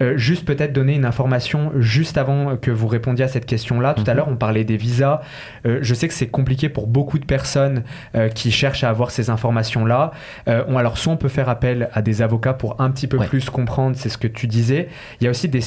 [0.02, 3.94] Euh, juste peut-être donner une information juste avant que vous répondiez à cette question-là.
[3.94, 4.16] Tout à Mhm.
[4.16, 5.20] l'heure, on parlait des visas.
[5.66, 7.82] Euh, je sais que c'est compliqué pour beaucoup de personnes
[8.14, 10.10] euh, qui cherchent à avoir ces informations-là.
[10.46, 13.26] On, alors, soit on peut faire appel à des avocats pour un petit peu Ouais.
[13.26, 14.88] plus comprendre, c'est ce que tu disais.
[15.20, 15.60] Il y a aussi des,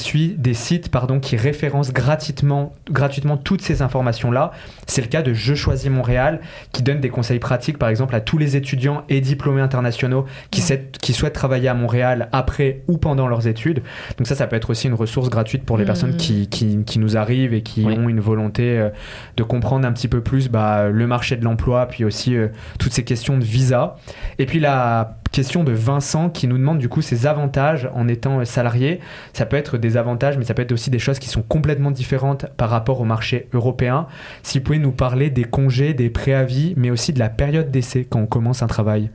[0.54, 4.52] sites pardon, qui référencent gratuitement, gratuitement toutes ces informations-là.
[4.86, 6.40] C'est le cas de Je choisis Montréal,
[6.72, 10.60] qui donne des conseils pratiques, par exemple, à tous les étudiants et diplômés internationaux qui,
[10.60, 10.66] Ouais.
[10.66, 13.82] s'est- qui souhaitent travailler à Montréal après ou pendant leurs études.
[14.20, 16.98] Donc ça, ça peut être aussi une ressource gratuite pour les personnes qui, qui, qui
[16.98, 17.96] nous arrivent et qui Oui.
[17.98, 18.90] ont une volonté euh,
[19.38, 22.92] de comprendre un petit peu plus bah, le marché de l'emploi, puis aussi euh, toutes
[22.92, 23.96] ces questions de visa.
[24.38, 28.40] Et puis la question de Vincent qui nous demande du coup ses avantages en étant
[28.40, 29.00] euh, salarié.
[29.32, 31.90] Ça peut être des avantages, mais ça peut être aussi des choses qui sont complètement
[31.90, 34.06] différentes par rapport au marché européen.
[34.42, 38.04] Si vous pouvez nous parler des congés, des préavis, mais aussi de la période d'essai
[38.04, 39.08] quand on commence un travail.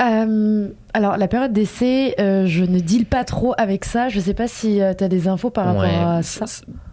[0.00, 4.08] Euh, alors, la période d'essai, euh, je ne deal pas trop avec ça.
[4.08, 5.94] Je sais pas si tu as des infos par rapport Ouais.
[5.94, 6.44] à ça.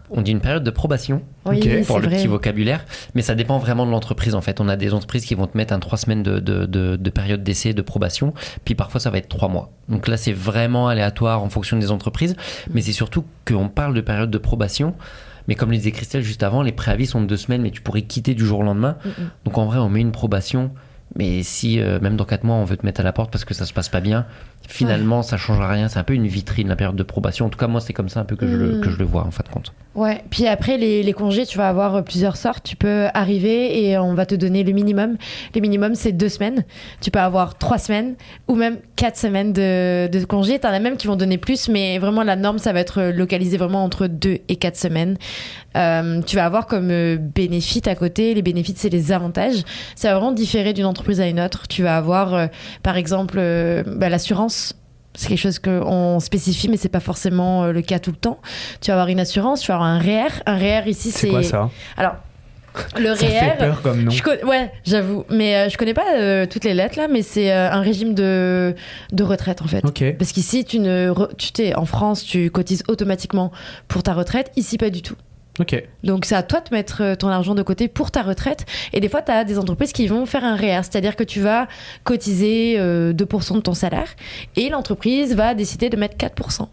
[0.08, 2.16] On dit une période de probation Oui, pour le vrai.
[2.16, 2.84] petit vocabulaire,
[3.16, 4.60] mais ça dépend vraiment de l'entreprise en fait.
[4.60, 7.10] On a des entreprises qui vont te mettre un trois semaines de, de, de, de
[7.10, 8.32] période d'essai, de probation,
[8.64, 9.72] puis parfois ça va être trois mois.
[9.88, 12.36] Donc là c'est vraiment aléatoire en fonction des entreprises,
[12.72, 14.94] mais c'est surtout qu'on parle de période de probation.
[15.48, 17.80] Mais comme le disait Christelle juste avant, les préavis sont de deux semaines, mais tu
[17.80, 18.98] pourrais quitter du jour au lendemain.
[19.04, 19.30] Mm, mm.
[19.44, 20.70] Donc en vrai, on met une probation.
[21.18, 23.44] Mais si euh, même dans 4 mois on veut te mettre à la porte parce
[23.44, 24.26] que ça se passe pas bien,
[24.68, 25.88] finalement ça changera rien.
[25.88, 27.46] C'est un peu une vitrine la période de probation.
[27.46, 28.80] En tout cas moi c'est comme ça un peu que, je, le, Mm.
[28.82, 29.72] que je le vois en fin de compte.
[29.94, 32.64] Ouais, puis après les, les congés, tu vas avoir euh, plusieurs sortes.
[32.64, 35.16] Tu peux arriver et on va te donner le minimum.
[35.54, 36.64] Le minimum, c'est deux semaines.
[37.00, 38.14] Tu peux avoir trois semaines
[38.46, 40.58] ou même quatre semaines de, de congés.
[40.58, 43.56] T'en as même qui vont donner plus, mais vraiment la norme, ça va être localisé
[43.56, 45.16] vraiment entre deux et quatre semaines.
[45.76, 49.62] Euh, tu vas avoir comme euh, bénéfice à côté, les bénéfices, c'est les avantages.
[49.94, 51.68] Ça va vraiment différer d'une entreprise à une autre.
[51.68, 52.46] Tu vas avoir, euh,
[52.82, 54.74] par exemple, euh, bah, l'assurance
[55.18, 58.38] c'est quelque chose qu'on spécifie, mais c'est pas forcément euh, le cas tout le temps.
[58.82, 60.28] Tu vas avoir une assurance, tu vas avoir un REER.
[60.44, 61.20] Un REER ici, c'est.
[61.20, 61.70] C'est quoi ça?
[61.96, 62.16] Alors,
[62.98, 64.10] le Ça fait peur comme nom.
[64.10, 65.24] Je con- Ouais, j'avoue.
[65.30, 68.12] Mais euh, je connais pas euh, toutes les lettres là, mais c'est euh, un régime
[68.12, 68.74] de,
[69.12, 69.82] de retraite en fait.
[70.18, 73.50] Parce qu'ici, tu ne, re- tu t'es en France, tu cotises automatiquement
[73.88, 74.52] pour ta retraite.
[74.56, 75.16] Ici, pas du tout.
[76.04, 78.66] Donc c'est à toi de mettre euh, ton argent de côté pour ta retraite.
[78.92, 81.40] Et des fois, tu as des entreprises qui vont faire un REER, c'est-à-dire que tu
[81.40, 81.66] vas
[82.04, 84.08] cotiser euh, 2% de ton salaire
[84.56, 86.68] et l'entreprise va décider de mettre 4%.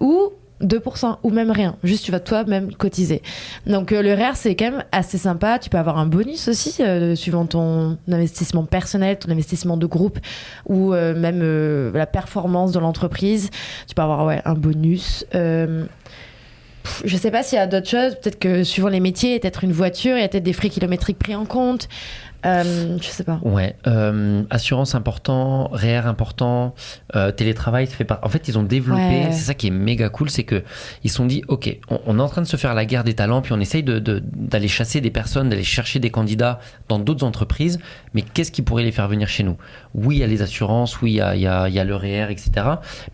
[0.00, 3.22] Ou 2% ou même rien, juste tu vas toi-même cotiser.
[3.66, 6.82] Donc euh, le REER c'est quand même assez sympa, tu peux avoir un bonus aussi
[6.82, 10.18] euh, suivant ton investissement personnel, ton investissement de groupe
[10.66, 13.48] ou même la performance de l'entreprise.
[13.88, 15.24] Tu peux avoir ouais, un bonus.
[17.04, 19.72] Je sais pas s'il y a d'autres choses, peut-être que suivant les métiers, peut-être une
[19.72, 21.88] voiture, il y a peut-être des frais kilométriques pris en compte.
[22.46, 23.38] Euh, je sais pas.
[23.42, 26.74] Ouais, euh, assurance important, REER important,
[27.14, 28.20] euh, télétravail, ça fait pas.
[28.22, 29.00] En fait, ils ont développé.
[29.02, 29.28] Ouais.
[29.32, 30.62] C'est ça qui est méga cool, c'est que
[31.04, 33.04] ils se sont dit, ok, on, on est en train de se faire la guerre
[33.04, 36.60] des talents, puis on essaye de- de- d'aller chasser des personnes, d'aller chercher des candidats
[36.88, 37.78] dans d'autres entreprises.
[38.14, 39.56] Mais qu'est-ce qui pourrait les faire venir chez nous?
[39.94, 41.78] Oui, il y a les assurances, oui, il y a, il y a- il y
[41.78, 42.50] a le REER, etc.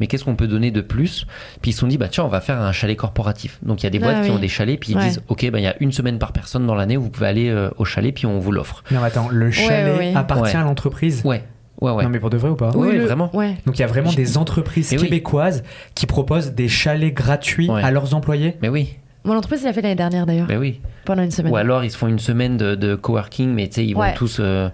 [0.01, 1.27] Mais qu'est-ce qu'on peut donner de plus?
[1.63, 3.59] Puis ils se sont dit, bah tiens, on va faire un chalet corporatif.
[3.63, 4.37] Donc il y a des Ah boîtes qui oui.
[4.37, 5.03] ont des chalets, puis ils Ouais.
[5.05, 7.27] disent, ok, bah il y a une semaine par personne dans l'année où vous pouvez
[7.27, 8.83] aller euh, au chalet, puis on vous l'offre.
[9.17, 10.15] Attends, le chalet ouais, ouais.
[10.17, 10.61] appartient Ouais.
[10.61, 11.43] à l'entreprise Ouais,
[11.81, 12.05] ouais, ouais.
[12.05, 13.31] Non, mais pour de vrai ou pas Oui, le- vraiment.
[13.35, 13.57] Ouais.
[13.67, 15.05] Donc il y a vraiment des entreprises Mais oui.
[15.05, 15.63] québécoises
[15.95, 17.83] qui proposent des chalets gratuits Ouais.
[17.83, 18.57] à leurs employés.
[18.63, 20.81] Mais oui, Mon entreprise l'a fait l'année dernière d'ailleurs, mais oui.
[21.05, 21.53] pendant une semaine.
[21.53, 24.05] Ou alors ils se font une semaine de, de coworking, mais tu sais, ils vont
[24.15, 24.39] tous.
[24.41, 24.69] euh,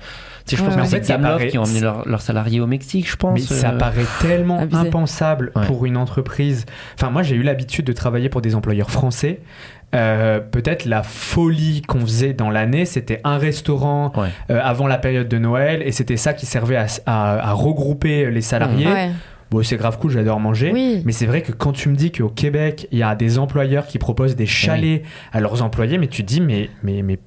[0.45, 1.81] Tu sais, je pense Ouais, que c'est En fait, ça Gameloft paraît- qui ont emmené
[1.81, 3.33] leurs salariés au Mexique, je pense.
[3.35, 4.81] Mais ça euh, paraît tellement Abusé.
[4.89, 5.65] impensable Ouais.
[5.67, 6.67] pour une entreprise.
[6.99, 9.41] Enfin, moi, j'ai eu l'habitude de travailler pour des employeurs français.
[9.95, 14.29] Euh, Peut-être la folie qu'on faisait dans l'année, c'était un restaurant Ouais.
[14.51, 18.31] euh, avant la période de Noël et c'était ça qui servait à, à- à regrouper
[18.31, 18.87] les salariés.
[18.87, 19.11] Ouais.
[19.51, 20.71] Bon, c'est grave cool, j'adore manger.
[20.73, 21.03] Oui.
[21.05, 23.87] Mais c'est vrai que quand tu me dis qu'au Québec, il y a des employeurs
[23.87, 27.19] qui proposent des chalets à leurs employés, mais tu te dis, mais, mais, mais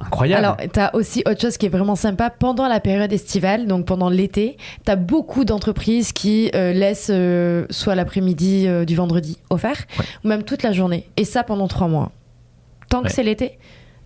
[0.00, 0.44] incroyable.
[0.44, 3.86] Alors, tu as aussi autre chose qui est vraiment sympa pendant la période estivale, donc
[3.86, 9.38] pendant l'été, tu as beaucoup d'entreprises qui euh, laissent euh, soit l'après-midi euh, du vendredi
[9.50, 10.04] offert, Ouais.
[10.24, 11.08] ou même toute la journée.
[11.16, 12.12] Et ça pendant trois mois.
[12.88, 13.58] Tant que c'est l'été,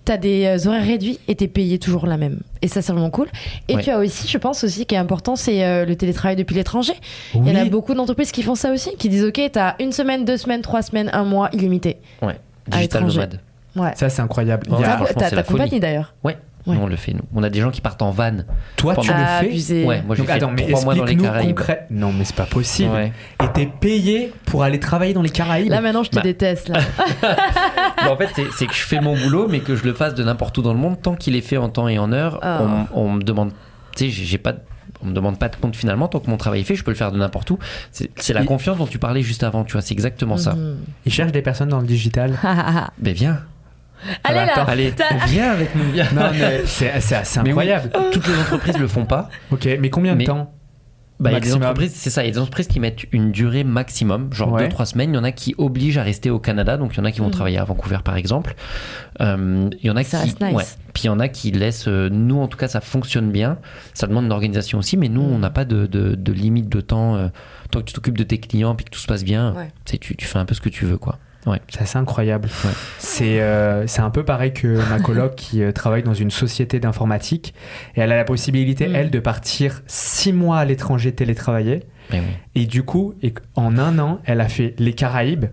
[0.05, 2.40] tu as des horaires réduits et tu es payé toujours la même.
[2.62, 3.28] Et ça, c'est vraiment cool.
[3.68, 3.83] Et Ouais.
[3.83, 6.94] tu as aussi, je pense aussi, qui est important, c'est le télétravail depuis l'étranger.
[7.35, 9.76] Il y en a beaucoup d'entreprises qui font ça aussi, qui disent Ok, tu as
[9.78, 11.98] une semaine, deux semaines, trois semaines, un mois illimité.
[12.22, 13.40] Ouais, digital nomade.
[13.76, 13.92] Ouais.
[13.94, 14.66] Ça, c'est incroyable.
[14.68, 15.58] Il y Ouais, a- franchement, T'as c'est ta la folie.
[15.61, 16.14] compagnie d'ailleurs.
[16.24, 17.22] Ouais, on le fait, nous.
[17.35, 18.37] On a des gens qui partent en van.
[18.76, 19.85] Toi, tu le fais Abusé.
[19.85, 21.48] Ouais, moi j'ai fait attends, mais trois mois dans les Caraïbes.
[21.56, 21.87] concret.
[21.90, 22.92] Non, mais c'est pas possible.
[22.92, 23.12] Ouais.
[23.42, 26.22] Et t'es payé pour aller travailler dans les Caraïbes Là maintenant, je te Bah.
[26.22, 26.68] déteste.
[26.68, 26.78] Là.
[27.22, 30.22] Bah, en fait, c'est- que je fais mon boulot, mais que je le fasse de
[30.24, 32.61] n'importe où dans le monde, tant qu'il est fait en temps et en heure, Ah.
[32.94, 33.52] on, on me demande.
[33.96, 34.52] Tu sais, j'ai pas.
[34.52, 34.61] de-
[35.04, 36.92] On me demande pas de compte finalement, tant que mon travail est fait, je peux
[36.92, 37.58] le faire de n'importe où.
[37.90, 40.54] C'est la confiance dont tu parlais juste avant, tu vois, c'est exactement ça.
[40.54, 40.76] Mhm.
[41.06, 42.35] Ils cherchent des personnes dans le digital.
[43.00, 43.40] Ben viens,
[44.24, 44.64] Allez là attends.
[44.70, 44.92] allez,
[45.28, 46.08] viens avec nous, viens.
[46.14, 47.90] non, mais c'est c'est assez Mais oui, incroyable.
[48.12, 49.28] toutes les entreprises le font pas.
[49.50, 50.52] Ok, mais combien de Mais- temps
[51.20, 51.62] Bah, il y a des Maximum.
[51.68, 54.66] entreprises, c'est ça, il y a des entreprises qui mettent une durée maximum, genre Ouais.
[54.66, 55.10] 2-3 semaines.
[55.12, 57.12] Il y en a qui obligent à rester au Canada, donc il y en a
[57.12, 57.32] qui vont Mhm.
[57.32, 58.56] travailler à Vancouver par exemple.
[59.20, 60.34] Euh, il y en a Ça qui.
[60.42, 60.52] nice.
[60.52, 60.64] ouais.
[60.94, 61.86] Puis il y en a qui laissent.
[61.86, 63.58] euh, nous, en tout cas, ça fonctionne bien.
[63.94, 65.32] Ça demande une organisation aussi, mais nous, Mhm.
[65.34, 67.14] on n'a pas de, de- de limite de temps.
[67.14, 67.28] euh,
[67.70, 69.68] tant que tu t'occupes de tes clients puis que tout se passe bien, Ouais.
[69.86, 71.18] tu, tu fais un peu ce que tu veux, quoi.
[71.68, 72.48] C'est assez incroyable.
[72.64, 72.70] Ouais.
[72.98, 76.78] C'est euh, c'est un peu pareil que ma coloc qui euh, travaille dans une société
[76.78, 77.52] d'informatique
[77.96, 78.94] et elle a la possibilité, Mm.
[78.94, 81.81] elle, de partir six mois à l'étranger télétravailler.
[82.12, 82.26] Mais oui.
[82.62, 85.46] Et du coup, et- en un an, elle a fait les Caraïbes,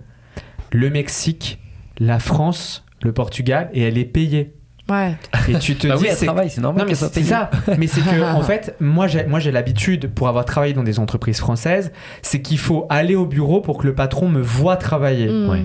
[0.71, 1.59] le Mexique,
[1.99, 4.53] la France, le Portugal et elle est payée.
[4.89, 5.15] Ouais.
[5.47, 7.49] Et tu te Bah dis, oui, elle c'est- travaille, c'est normal Non mais c'est ça.
[7.77, 10.99] Mais c'est que en fait, moi j'ai moi j'ai l'habitude pour avoir travaillé dans des
[10.99, 15.27] entreprises françaises, c'est qu'il faut aller au bureau pour que le patron me voit travailler.
[15.29, 15.49] Mm.
[15.49, 15.63] Ouais.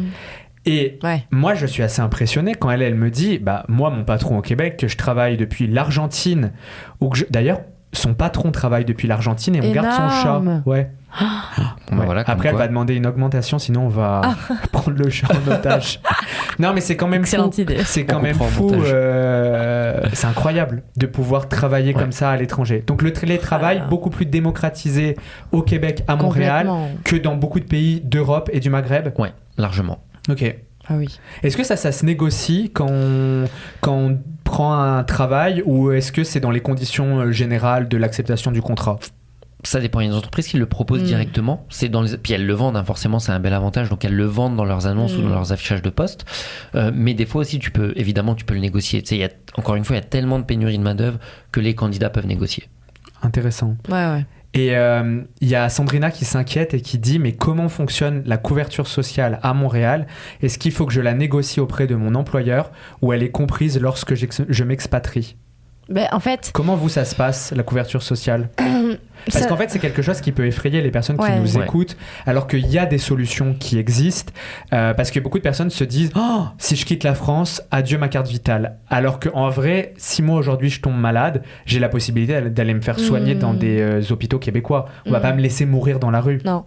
[0.66, 1.24] Et Ouais.
[1.30, 4.42] moi je suis assez impressionné quand elle elle me dit bah moi mon patron au
[4.42, 6.52] Québec que je travaille depuis l'Argentine
[7.00, 7.60] ou que je- d'ailleurs
[7.92, 10.42] son patron travaille depuis l'Argentine et on garde son chat.
[10.66, 10.90] Ouais.
[11.90, 12.04] Bon, Ouais.
[12.06, 12.62] voilà, Après elle quoi.
[12.62, 14.22] va demander une augmentation sinon on va
[14.72, 16.00] prendre le chat en otage.
[16.58, 17.50] non mais c'est quand même fou.
[17.58, 17.78] Idée.
[17.84, 18.72] C'est quand On même fou.
[18.74, 22.00] euh, c'est incroyable de pouvoir travailler Ouais.
[22.00, 22.82] comme ça à l'étranger.
[22.86, 23.90] Donc le télétravail Voilà.
[23.90, 25.16] beaucoup plus démocratisé
[25.52, 26.68] au Québec, à Montréal,
[27.04, 29.12] que dans beaucoup de pays d'Europe et du Maghreb.
[29.18, 30.02] Ouais, largement.
[30.28, 30.56] Ok.
[30.88, 31.18] Ah oui.
[31.42, 33.44] Est-ce que ça, ça se négocie quand on,
[33.80, 37.96] quand on prend un travail ou est-ce que c'est dans les conditions euh, générales de
[37.96, 38.98] l'acceptation du contrat?
[39.64, 40.00] Ça dépend.
[40.00, 41.06] Il y a des entreprises qui le proposent Mm.
[41.06, 41.66] directement.
[41.70, 42.16] C'est dans les...
[42.18, 43.88] Puis elles le vendent, hein, forcément, c'est un bel avantage.
[43.88, 45.24] Donc elles le vendent dans leurs annonces ou Mm.
[45.24, 46.24] dans leurs affichages de poste.
[46.74, 49.02] Euh, mais des fois aussi, tu peux, évidemment, tu peux le négocier.
[49.02, 50.82] Tu sais, il y a, encore une fois, il y a tellement de pénurie de
[50.82, 51.18] main-d'œuvre
[51.50, 52.68] que les candidats peuvent négocier.
[53.22, 53.76] Intéressant.
[53.88, 54.26] Ouais, ouais.
[54.56, 58.36] Et euh, il y a Sandrina qui s'inquiète et qui dit mais comment fonctionne la
[58.36, 60.06] couverture sociale à Montréal?
[60.42, 62.70] Est-ce qu'il faut que je la négocie auprès de mon employeur
[63.02, 65.36] ou elle est comprise lorsque je m'expatrie?
[65.90, 68.48] Ben, en fait, Comment vous ça se passe la couverture sociale
[69.26, 71.38] Parce ça- qu'en fait c'est quelque chose qui peut effrayer les personnes qui Ouais.
[71.38, 71.64] nous Ouais.
[71.64, 74.32] écoutent alors qu'il y a des solutions qui existent
[74.74, 77.96] euh, parce que beaucoup de personnes se disent oh, si je quitte la France adieu
[77.96, 82.42] ma carte vitale alors qu'en vrai si moi aujourd'hui je tombe malade j'ai la possibilité
[82.50, 85.22] d'aller me faire soigner dans des euh, hôpitaux québécois on va Mm.
[85.22, 86.64] pas me laisser mourir dans la rue non.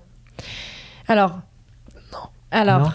[1.08, 1.39] Alors.
[2.65, 2.72] Non.
[2.74, 2.93] Alors.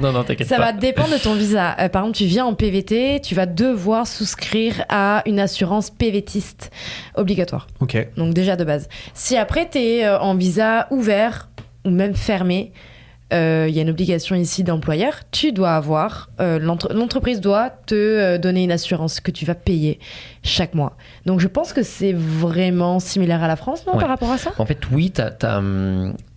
[0.02, 0.66] non, non, t'inquiète Ça pas.
[0.66, 1.76] va dépendre de ton visa.
[1.80, 6.70] Euh, par exemple, tu viens en PVT, tu vas devoir souscrire à une assurance PVTiste
[7.16, 7.66] obligatoire.
[7.80, 8.88] ok Donc déjà de base.
[9.14, 11.48] Si après tu es en visa ouvert
[11.84, 12.72] ou même fermé,
[13.32, 17.70] euh, il y a une obligation ici d'employeur, tu dois avoir, euh, l'entre- l'entreprise doit
[17.70, 19.98] te euh, donner une assurance que tu vas payer
[20.42, 20.96] chaque mois.
[21.26, 24.00] Donc je pense que c'est vraiment similaire à la France, non, Ouais.
[24.00, 24.52] par rapport à ça?
[24.58, 25.62] En fait, oui, tu as,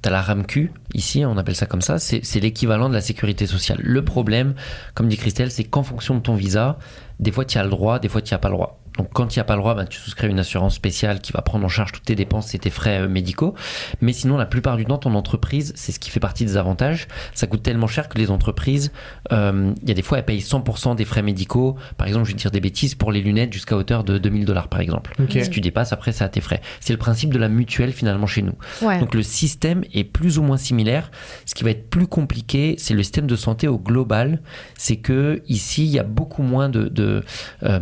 [0.09, 3.79] la RAMQ, ici, on appelle ça comme ça, c'est l'équivalent de la sécurité sociale.
[3.81, 4.53] Le problème,
[4.95, 6.77] comme dit Christelle, c'est qu'en fonction de ton visa,
[7.19, 8.79] des fois tu as le droit, des fois tu n'as pas le droit.
[8.97, 11.41] Donc quand tu n'as pas le droit, ben, tu souscris une assurance spéciale qui va
[11.41, 13.53] prendre en charge toutes tes dépenses et tes frais euh, médicaux.
[14.01, 17.07] Mais sinon, la plupart du temps, ton entreprise, c'est ce qui fait partie des avantages.
[17.33, 18.91] Ça coûte tellement cher que les entreprises,
[19.31, 21.75] euh, il y a des fois, elles payent 100% des frais médicaux.
[21.97, 24.67] Par exemple, je vais dire des bêtises, pour les lunettes jusqu'à hauteur de 2000 dollars,
[24.67, 25.13] par exemple.
[25.19, 25.37] Ok.
[25.41, 26.61] Si tu dépasses, après, c'est à tes frais.
[26.79, 28.55] C'est le principe de la mutuelle, finalement, chez nous.
[28.81, 28.99] Ouais.
[28.99, 31.11] Donc le système est plus ou moins similaire.
[31.45, 34.41] Ce qui va être plus compliqué, c'est le système de santé au global.
[34.77, 37.23] C'est que ici, il y a beaucoup moins de, de,
[37.63, 37.79] euh,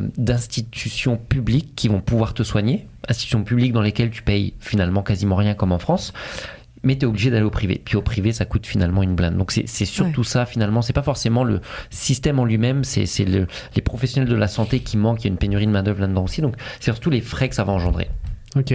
[1.05, 2.87] d'institutions publiques qui vont pouvoir te soigner.
[3.07, 6.13] Institutions publiques dans lesquelles tu payes finalement quasiment rien comme en France.
[6.83, 7.81] Mais tu es obligé d'aller au privé.
[7.83, 9.37] Puis au privé, ça coûte finalement une blinde.
[9.37, 10.81] Donc c'est, surtout ça finalement.
[10.83, 14.79] C'est pas forcément le système en lui-même, c'est, c'est le- les professionnels de la santé
[14.81, 15.21] qui manquent.
[15.23, 16.41] Il y a une pénurie de main-d'œuvre là-dedans aussi.
[16.41, 18.09] Donc c'est surtout les frais que ça va engendrer.
[18.55, 18.73] Ok.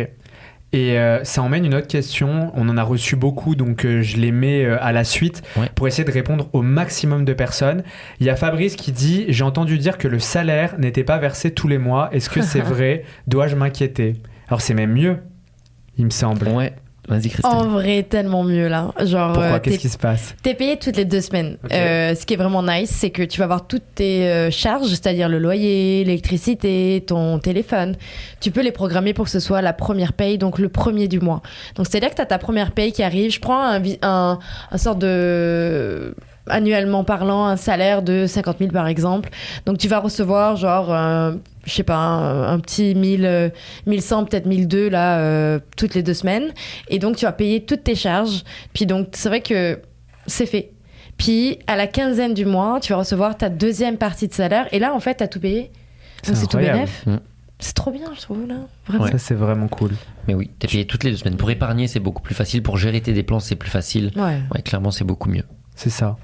[0.72, 2.52] Et euh, ça emmène une autre question.
[2.54, 5.68] On en a reçu beaucoup, donc euh, je les mets euh, à la suite Ouais.
[5.74, 7.82] pour essayer de répondre au maximum de personnes.
[8.20, 11.50] Il y a Fabrice qui dit J'ai entendu dire que le salaire n'était pas versé
[11.50, 12.08] tous les mois.
[12.12, 13.04] Est-ce que c'est vrai?
[13.26, 14.14] Dois-je m'inquiéter?
[14.46, 15.16] Alors c'est même mieux,
[15.98, 16.46] il me semble.
[16.48, 16.72] Ouais.
[17.10, 17.50] Vas-y, Christelle.
[17.50, 18.92] En vrai, tellement mieux là.
[19.04, 19.52] Genre, Pourquoi?
[19.56, 20.34] euh, Qu'est-ce qui se passe?
[20.42, 21.58] T'es payé toutes les deux semaines.
[21.72, 24.86] Euh, ce qui est vraiment nice, c'est que tu vas avoir toutes tes euh, charges,
[24.88, 27.96] c'est-à-dire le loyer, l'électricité, ton téléphone.
[28.40, 31.20] Tu peux les programmer pour que ce soit la première paye, donc le premier du
[31.20, 31.42] mois.
[31.74, 33.32] Donc c'est-à-dire que tu as ta première paye qui arrive.
[33.32, 34.38] Je prends un, vi- un,
[34.70, 36.14] un sort de
[36.46, 39.30] annuellement parlant un salaire de 50 000 par exemple.
[39.66, 41.32] Donc tu vas recevoir genre euh,
[41.64, 43.48] je sais pas un, un petit 1000 euh,
[43.86, 46.52] 1100 peut-être 1002 là euh, toutes les deux semaines
[46.88, 48.44] et donc tu vas payer toutes tes charges.
[48.72, 49.80] Puis donc c'est vrai que
[50.26, 50.72] c'est fait.
[51.16, 54.78] Puis à la quinzaine du mois, tu vas recevoir ta deuxième partie de salaire et
[54.78, 55.70] là en fait tu as tout payé.
[56.22, 57.06] C'est Donc c'est tout bénef.
[57.06, 57.16] Mm.
[57.62, 58.54] C'est trop bien, je trouve là.
[58.86, 59.06] Vraiment.
[59.06, 59.90] Ça, c'est vraiment cool.
[60.26, 61.36] Mais oui, t'es payé toutes les deux semaines.
[61.36, 62.62] Pour épargner, c'est beaucoup plus facile.
[62.62, 64.10] Pour gérer tes dépenses, c'est plus facile.
[64.16, 64.40] Ouais.
[64.54, 65.44] Ouais, clairement, c'est beaucoup mieux.
[65.74, 66.16] C'est ça.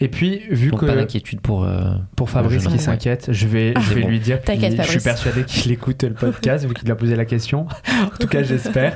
[0.00, 1.64] Et puis, vu Donc que pas d'inquiétude pour.
[1.64, 3.80] euh, pour Fabrice qui s'inquiète, je vais, Ah.
[3.80, 4.08] je vais bon.
[4.08, 4.40] lui dire.
[4.42, 5.22] T'inquiète, qu'il- Je suis Fabrice.
[5.22, 7.66] persuadé qu'il écoute le podcast vu qu'il a posé la question.
[7.88, 8.94] En tout cas, j'espère.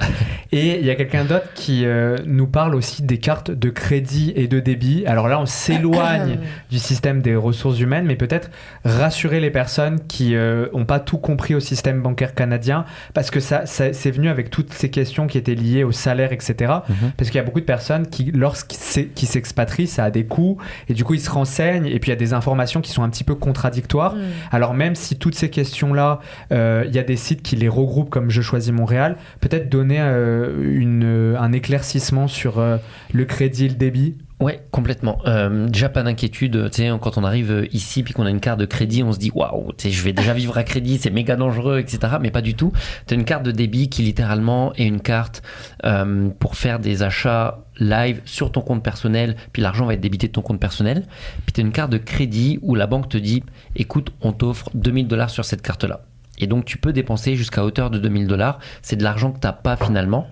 [0.53, 4.33] Et il y a quelqu'un d'autre qui euh, nous parle aussi des cartes de crédit
[4.37, 5.05] et de débit.
[5.07, 6.39] Alors là, on s'éloigne
[6.71, 8.51] du système des ressources humaines, mais peut-être
[8.85, 12.85] rassurer les personnes qui n'ont pas tout compris au système bancaire canadien,
[13.15, 16.33] parce que ça, ça- c'est venu avec toutes ces questions qui étaient liées au salaire,
[16.33, 16.55] etc.
[16.89, 17.13] Mhm.
[17.17, 20.25] Parce qu'il y a beaucoup de personnes qui, lorsqu'ils s'e- qui s'expatrient, ça a des
[20.25, 20.59] coûts,
[20.89, 23.03] et du coup, ils se renseignent, et puis il y a des informations qui sont
[23.03, 24.15] un petit peu contradictoires.
[24.15, 24.21] Mm.
[24.51, 26.21] Alors même si toutes ces questions-là,
[26.53, 29.99] euh, il y a des sites qui les regroupent comme Je choisis Montréal, peut-être donner
[30.01, 32.77] euh, une, euh, un éclaircissement sur euh,
[33.13, 34.17] le crédit et le débit?
[34.41, 35.19] Ouais, complètement.
[35.27, 36.69] Euh, déjà, pas d'inquiétude.
[36.71, 39.19] Tu sais, quand on arrive ici puis qu'on a une carte de crédit, on se
[39.19, 42.17] dit waouh, tu sais, je vais déjà vivre à crédit, c'est méga dangereux, etc.
[42.21, 42.73] Mais pas du tout.
[43.07, 45.43] Tu as une carte de débit qui littéralement est une carte
[45.85, 50.29] euh, pour faire des achats live sur ton compte personnel, puis l'argent va être débité
[50.29, 51.07] de ton compte personnel.
[51.45, 53.43] Puis tu as une carte de crédit où la banque te dit
[53.77, 56.03] écoute, on t'offre 2000 dollars sur cette carte-là.
[56.39, 58.59] Et donc tu peux dépenser jusqu'à hauteur de 2000 dollars.
[58.83, 60.27] C'est de l'argent que tu n'as pas finalement,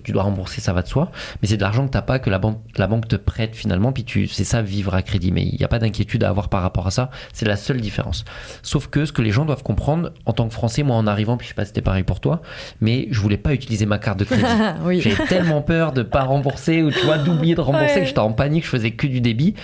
[0.00, 1.10] que tu dois rembourser, ça va de soi.
[1.42, 3.54] Mais c'est de l'argent que tu n'as pas, que la banque, la banque te prête
[3.56, 3.92] finalement.
[3.92, 5.32] Puis tu, c'est ça vivre à crédit.
[5.32, 7.10] Mais il n'y a pas d'inquiétude à avoir par rapport à ça.
[7.32, 8.24] C'est la seule différence.
[8.62, 11.36] Sauf que ce que les gens doivent comprendre, en tant que Français, moi en arrivant,
[11.36, 12.42] puis je sais pas si c'était pareil pour toi,
[12.80, 14.44] mais je voulais pas utiliser ma carte de crédit.
[14.84, 15.00] oui.
[15.00, 18.00] J'ai tellement peur de pas rembourser ou tu vois d'oublier de rembourser Ouais.
[18.00, 19.54] que j'étais en panique, je faisais que du débit.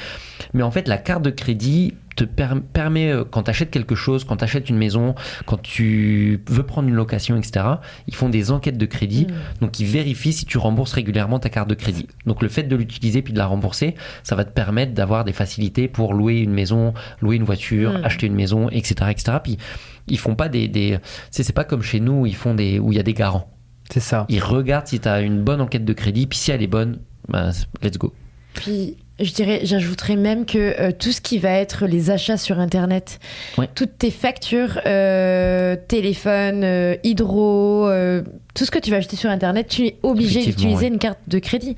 [0.54, 3.94] Mais en fait, la carte de crédit te per- permet, euh, quand tu achètes quelque
[3.94, 5.14] chose, quand tu achètes une maison,
[5.46, 7.64] quand tu veux prendre une location, etc.,
[8.06, 9.26] ils font des enquêtes de crédit.
[9.62, 12.06] Donc, ils vérifient si tu rembourses régulièrement ta carte de crédit.
[12.26, 15.32] Donc, le fait de l'utiliser puis de la rembourser, ça va te permettre d'avoir des
[15.32, 18.04] facilités pour louer une maison, louer une voiture, Mm.
[18.04, 19.38] acheter une maison, etc., etc.
[19.42, 19.58] Puis,
[20.06, 20.98] ils font pas des, des
[21.32, 23.14] c'est c'est pas comme chez nous où ils font des où il y a des
[23.14, 23.48] garants.
[23.90, 24.26] C'est ça.
[24.28, 26.98] Ils regardent si tu as une bonne enquête de crédit, puis si elle est bonne,
[27.28, 27.50] ben,
[27.82, 28.12] let's go.
[28.54, 32.58] Puis je dirais, j'ajouterais même que euh, tout ce qui va être les achats sur
[32.58, 33.20] Internet,
[33.58, 33.68] Ouais.
[33.74, 38.22] toutes tes factures, euh, téléphone, euh, hydro, euh,
[38.54, 40.92] tout ce que tu vas acheter sur Internet, tu es obligé d'utiliser ouais.
[40.92, 41.74] une carte de crédit.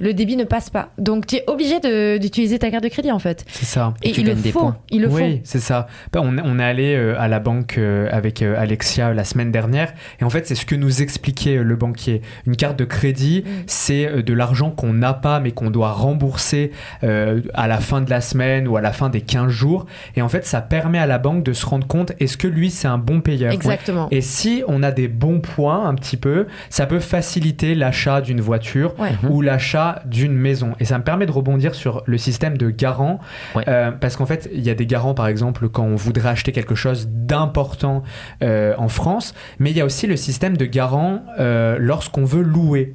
[0.00, 0.90] Le débit ne passe pas.
[0.96, 1.80] Donc tu es obligé
[2.20, 3.44] d'utiliser ta carte de crédit en fait.
[3.48, 3.94] C'est ça.
[4.00, 4.60] Et Et, tu il le gagnes des faut.
[4.60, 4.76] points.
[4.90, 5.88] Il le oui, c'est ça.
[6.12, 9.50] Ben, on, on est allé euh, à la banque euh, avec euh, Alexia la semaine
[9.50, 12.22] dernière et en fait c'est ce que nous expliquait le banquier.
[12.46, 13.50] Une carte de crédit, Mm.
[13.66, 16.70] c'est de l'argent qu'on n'a pas mais qu'on doit rembourser
[17.02, 20.28] à la fin de la semaine ou à la fin des 15 jours et en
[20.28, 22.98] fait ça permet à la banque de se rendre compte est-ce que lui c'est un
[22.98, 23.52] bon payeur?
[23.52, 24.06] Exactement.
[24.10, 28.40] Et si on a des bons points un petit peu, ça peut faciliter l'achat d'une
[28.40, 29.10] voiture Ouais.
[29.28, 30.72] Ou l'achat d'une maison.
[30.80, 33.18] Et ça me permet de rebondir sur le système de garant,
[33.54, 33.64] Ouais.
[33.68, 36.52] euh, parce qu'en fait, il y a des garants, par exemple, quand on voudrait acheter
[36.52, 38.02] quelque chose d'important
[38.42, 42.42] euh, en France, mais il y a aussi le système de garant euh, lorsqu'on veut
[42.42, 42.94] louer.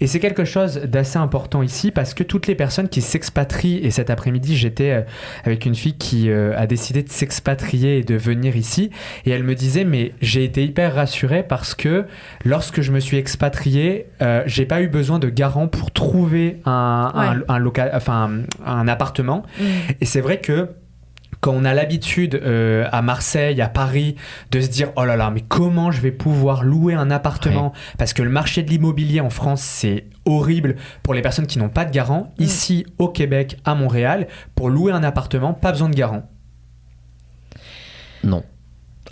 [0.00, 3.90] Et c'est quelque chose d'assez important ici parce que toutes les personnes qui s'expatrient, et
[3.90, 5.02] cet après-midi j'étais euh,
[5.44, 8.90] avec une fille qui euh, a décidé de s'expatrier et de venir ici,
[9.24, 12.04] et elle me disait mais j'ai été hyper rassurée parce que
[12.44, 17.10] lorsque je me suis expatrié, euh, j'ai pas eu besoin de garant pour trouver un,
[17.14, 17.44] un, Ouais.
[17.48, 18.30] un local, enfin
[18.64, 19.42] un, un appartement.
[19.58, 19.64] Mm.
[20.00, 20.68] Et c'est vrai que
[21.40, 24.16] quand on a l'habitude euh, à Marseille, à Paris,
[24.50, 28.12] de se dire oh là là, mais comment je vais pouvoir louer un appartement Parce
[28.12, 31.84] que le marché de l'immobilier en France, c'est horrible pour les personnes qui n'ont pas
[31.84, 32.32] de garant.
[32.38, 36.28] Ici, au Québec, à Montréal, pour louer un appartement, pas besoin de garant.
[38.24, 38.42] Non.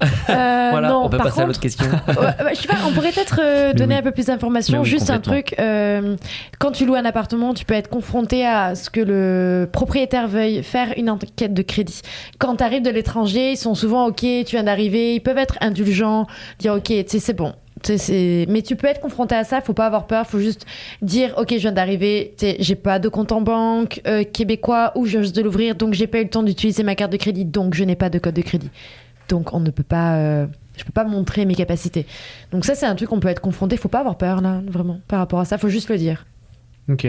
[0.03, 1.87] Euh, voilà, non, on peut passer à contre, l'autre question.
[2.07, 4.01] Ouais, je sais pas, on pourrait peut-être euh, donner oui.
[4.01, 4.81] un peu plus d'informations.
[4.81, 6.17] Oui, Juste un truc, euh,
[6.59, 10.63] quand tu loues un appartement, tu peux être confronté à ce que le propriétaire veuille
[10.63, 12.03] faire une enquête de crédit.
[12.39, 15.57] Quand tu arrives de l'étranger, ils sont souvent OK, tu viens d'arriver, ils peuvent être
[15.61, 16.27] indulgents,
[16.59, 17.55] dire OK, c'est bon.
[17.89, 20.67] Mais tu peux être confronté à ça, faut pas avoir peur, faut juste
[21.03, 25.13] dire ok je viens d'arriver, j'ai pas de compte en banque euh, québécois ou je
[25.13, 27.45] viens juste de l'ouvrir donc j'ai pas eu le temps d'utiliser ma carte de crédit
[27.45, 28.71] donc je n'ai pas de code de crédit.
[29.29, 32.07] Donc on ne peut pas, euh, je peux pas montrer mes capacités.
[32.53, 35.01] Donc ça c'est un truc qu'on peut être confronté, faut pas avoir peur là vraiment
[35.09, 36.27] par rapport à ça, faut juste le dire.
[36.89, 37.07] Ok.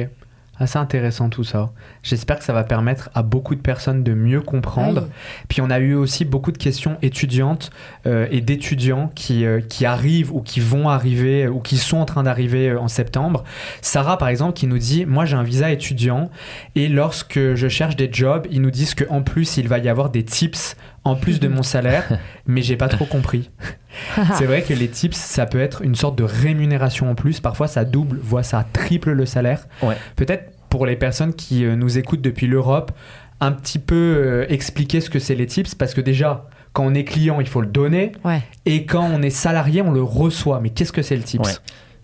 [0.59, 1.71] Assez intéressant tout ça.
[2.01, 5.03] J'espère que ça va permettre à beaucoup de personnes de mieux comprendre.
[5.03, 5.43] Oui.
[5.49, 7.69] Puis on a eu aussi beaucoup de questions étudiantes
[8.07, 12.05] euh, et d'étudiants qui, euh, qui arrivent ou qui vont arriver ou qui sont en
[12.05, 13.43] train d'arriver en septembre.
[13.81, 16.31] Sarah par exemple qui nous dit moi j'ai un visa étudiant
[16.73, 20.09] et lorsque je cherche des jobs ils nous disent qu'en plus il va y avoir
[20.09, 23.49] des tips en plus de mon salaire mais j'ai pas trop compris.
[24.37, 27.39] C'est vrai que les tips, ça peut être une sorte de rémunération en plus.
[27.39, 29.67] Parfois, ça double, voire ça triple le salaire.
[29.81, 29.95] Ouais.
[30.15, 32.91] Peut-être pour les personnes qui euh, nous écoutent depuis l'Europe,
[33.39, 36.93] un petit peu euh, expliquer ce que c'est les tips, parce que déjà, quand on
[36.93, 38.41] est client, il faut le donner, Ouais.
[38.65, 40.59] et quand on est salarié, on le reçoit.
[40.61, 41.47] Mais qu'est-ce que c'est le tips?
[41.47, 41.55] Ouais.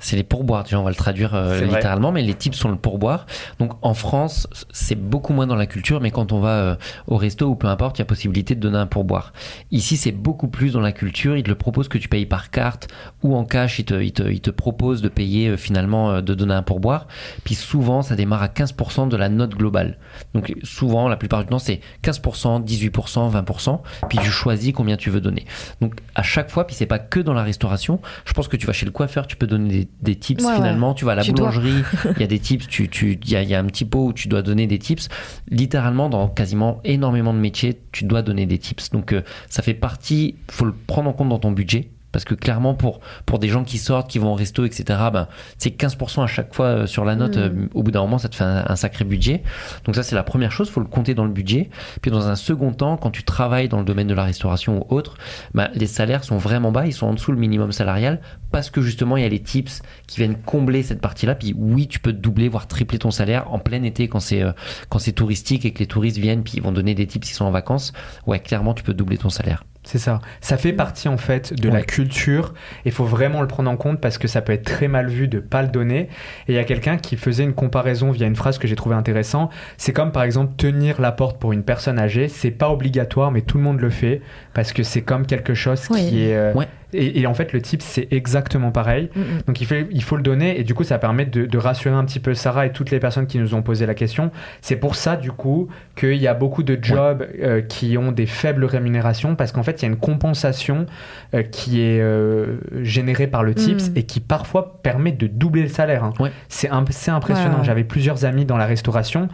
[0.03, 1.65] C'est les pourboires, déjà on va le traduire euh, vrai.
[1.65, 3.25] littéralement, mais les tips sont le pourboire.
[3.59, 6.75] Donc en France, c'est beaucoup moins dans la culture, mais quand on va euh,
[7.07, 9.31] au resto ou peu importe, il y a possibilité de donner un pourboire.
[9.71, 11.37] Ici, c'est beaucoup plus dans la culture.
[11.37, 12.89] Ils te le proposent que tu payes par carte
[13.23, 13.79] ou en cash.
[13.79, 17.07] Ils te, ils te, ils te proposent de payer euh, finalement, de donner un pourboire.
[17.45, 19.97] Puis souvent, ça démarre à 15% de la note globale.
[20.33, 23.79] Donc souvent, la plupart du temps, c'est 15%, 18%, 20%.
[24.09, 25.45] Puis tu choisis combien tu veux donner.
[25.79, 28.01] Donc à chaque fois, puis c'est pas que dans la restauration.
[28.25, 30.55] Je pense que tu vas chez le coiffeur, tu peux donner des, des tips Ouais,
[30.55, 30.93] finalement.
[30.93, 31.83] Tu vas à la Tu boulangerie,
[32.15, 32.67] il y a des tips.
[32.67, 34.67] Tu, tu, il y a, il y a un petit pot où tu dois donner
[34.67, 35.09] des tips.
[35.49, 38.89] Littéralement, dans quasiment énormément de métiers, tu dois donner des tips.
[38.91, 40.35] Donc euh, ça fait partie.
[40.51, 41.89] Faut le prendre en compte dans ton budget.
[42.13, 45.27] Parce que clairement, pour, pour des gens qui sortent, qui vont au resto, etc., ben,
[45.57, 47.35] c'est 15% à chaque fois euh, sur la note.
[47.35, 47.39] Mm.
[47.41, 49.43] euh, au bout d'un moment, ça te fait un, un sacré budget.
[49.83, 51.69] Donc ça, c'est la première chose, faut le compter dans le budget.
[52.01, 54.95] Puis dans un second temps, quand tu travailles dans le domaine de la restauration ou
[54.95, 55.17] autre,
[55.53, 58.21] ben, les salaires sont vraiment bas, ils sont en dessous le minimum salarial,
[58.51, 61.35] parce que justement, il y a les tips qui viennent combler cette partie-là.
[61.35, 64.51] Puis oui, tu peux doubler, voire tripler ton salaire en plein été quand c'est euh,
[64.89, 67.35] quand c'est touristique et que les touristes viennent, puis ils vont donner des tips s'ils
[67.35, 67.93] sont en vacances.
[68.27, 69.63] Ouais, clairement, tu peux doubler ton salaire.
[69.83, 70.21] C'est ça.
[70.41, 70.75] Ça fait Mm.
[70.77, 72.53] partie en fait de la culture.
[72.85, 75.27] Il faut vraiment le prendre en compte parce que ça peut être très mal vu
[75.27, 76.09] de pas le donner.
[76.47, 78.95] Et il y a quelqu'un qui faisait une comparaison via une phrase que j'ai trouvé
[78.95, 79.49] intéressant.
[79.77, 82.27] C'est comme par exemple tenir la porte pour une personne âgée.
[82.29, 84.21] C'est pas obligatoire, mais tout le monde le fait
[84.53, 86.09] parce que c'est comme quelque chose Oui.
[86.09, 86.35] qui est.
[86.35, 86.67] euh, Ouais.
[86.93, 89.09] Et, et en fait, le type c'est exactement pareil.
[89.15, 89.41] Mm, mm.
[89.47, 91.95] Donc il faut, il faut le donner et du coup ça permet de, de rassurer
[91.95, 94.31] un petit peu Sarah et toutes les personnes qui nous ont posé la question.
[94.61, 98.25] C'est pour ça du coup qu'il y a beaucoup de jobs euh, qui ont des
[98.25, 100.85] faibles rémunérations parce qu'en fait il y a une compensation
[101.35, 103.97] euh, qui est euh, générée par le TIPS Mm.
[103.97, 106.03] et qui parfois permet de doubler le salaire.
[106.03, 106.13] hein.
[106.19, 106.31] Ouais.
[106.47, 107.19] C'est impressionnant.
[107.19, 107.63] Ouais, ouais.
[107.63, 109.27] J'avais plusieurs amis dans la restauration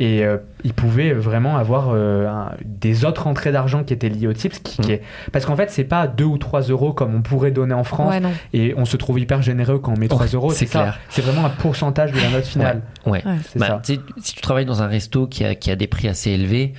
[0.00, 4.26] et euh, ils pouvaient vraiment avoir euh, un- des autres entrées d'argent qui étaient liées
[4.26, 4.58] au TIPS.
[4.62, 4.94] Qui, qui Mm.
[4.94, 5.02] est...
[5.32, 8.12] Parce qu'en fait c'est pas 2 ou 3 euros comme on pourrait donner en France
[8.14, 8.20] Ouais,
[8.52, 10.50] et on se trouve hyper généreux quand on met 3 Ouais, euros.
[10.50, 10.98] c'est clair.
[11.10, 12.82] C'est vraiment un pourcentage de la note finale.
[13.06, 13.24] Ouais.
[13.24, 13.36] Ouais.
[13.48, 13.80] C'est Bah, ça.
[13.84, 16.72] si tu travailles dans un resto qui a, qui a des prix assez élevés,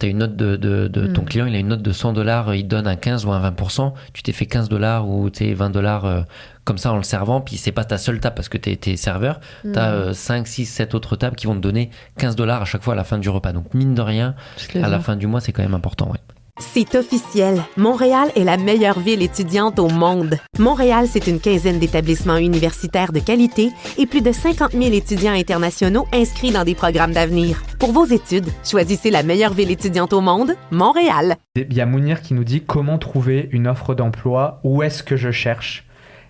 [0.00, 1.24] tu as une note de, de, de- ton Mm.
[1.26, 3.40] client, il a une note de 100 dollars, il te donne un 15 ou un
[3.50, 6.20] 20%, tu t'es fait 15 dollars ou tu 20 dollars euh,
[6.64, 8.96] comme ça en le servant, puis c'est pas ta seule table parce que tu es,
[8.96, 9.78] serveur, tu Mm.
[9.78, 12.94] as 5, 6, 7 autres tables qui vont te donner 15 dollars à chaque fois
[12.94, 13.52] à la fin du repas.
[13.52, 14.34] Donc mine de rien,
[14.82, 16.10] à la fin du mois, c'est quand même important.
[16.10, 16.18] Ouais.
[16.60, 17.60] C'est officiel.
[17.76, 20.38] Montréal est la meilleure ville étudiante au monde.
[20.56, 26.06] Montréal, c'est une quinzaine d'établissements universitaires de qualité et plus de 50 000 étudiants internationaux
[26.12, 27.60] inscrits dans des programmes d'avenir.
[27.80, 31.36] Pour vos études, choisissez la meilleure ville étudiante au monde, Montréal.
[31.56, 35.16] Il y a Mounir qui nous dit comment trouver une offre d'emploi, où est-ce que
[35.16, 35.83] je cherche?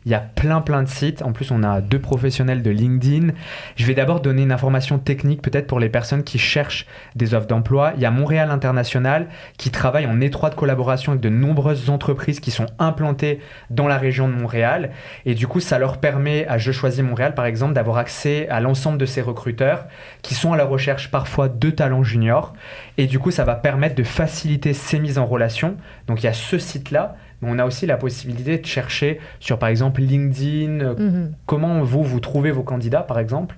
[0.07, 1.23] Il y a plein plein de sites.
[1.23, 3.29] En plus, on a deux professionnels de LinkedIn.
[3.77, 7.47] Je vais d'abord donner une information technique peut-être pour les personnes qui cherchent des offres
[7.47, 7.93] d'emploi.
[7.97, 12.51] Il y a Montréal International qui travaille en étroite collaboration avec de nombreuses entreprises qui
[12.51, 13.41] sont implantées
[13.71, 14.91] dans la région de Montréal.
[15.25, 18.61] Et du coup, ça leur permet à Je choisis Montréal, par exemple, d'avoir accès à
[18.61, 19.87] l'ensemble de ces recruteurs
[20.23, 22.55] qui sont à la recherche parfois de talents juniors.
[22.99, 25.77] Et du coup, ça va permettre de faciliter ces mises en relation.
[26.07, 27.17] Donc, il y a ce site-là.
[27.45, 31.33] Mais on a aussi la possibilité de chercher sur, par exemple, LinkedIn, euh, Mhm.
[31.47, 33.57] comment vous, vous trouvez vos candidats, par exemple,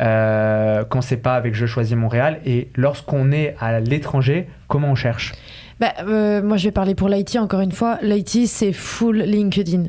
[0.00, 2.40] euh, quand c'est pas avec Je choisis Montréal.
[2.46, 5.32] Et lorsqu'on est à l'étranger, comment on cherche?
[5.80, 7.98] Bah, euh, moi, je vais parler pour l'IT encore une fois.
[8.02, 9.84] L'IT, c'est full LinkedIn.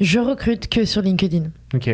[0.00, 1.50] Je recrute que sur LinkedIn.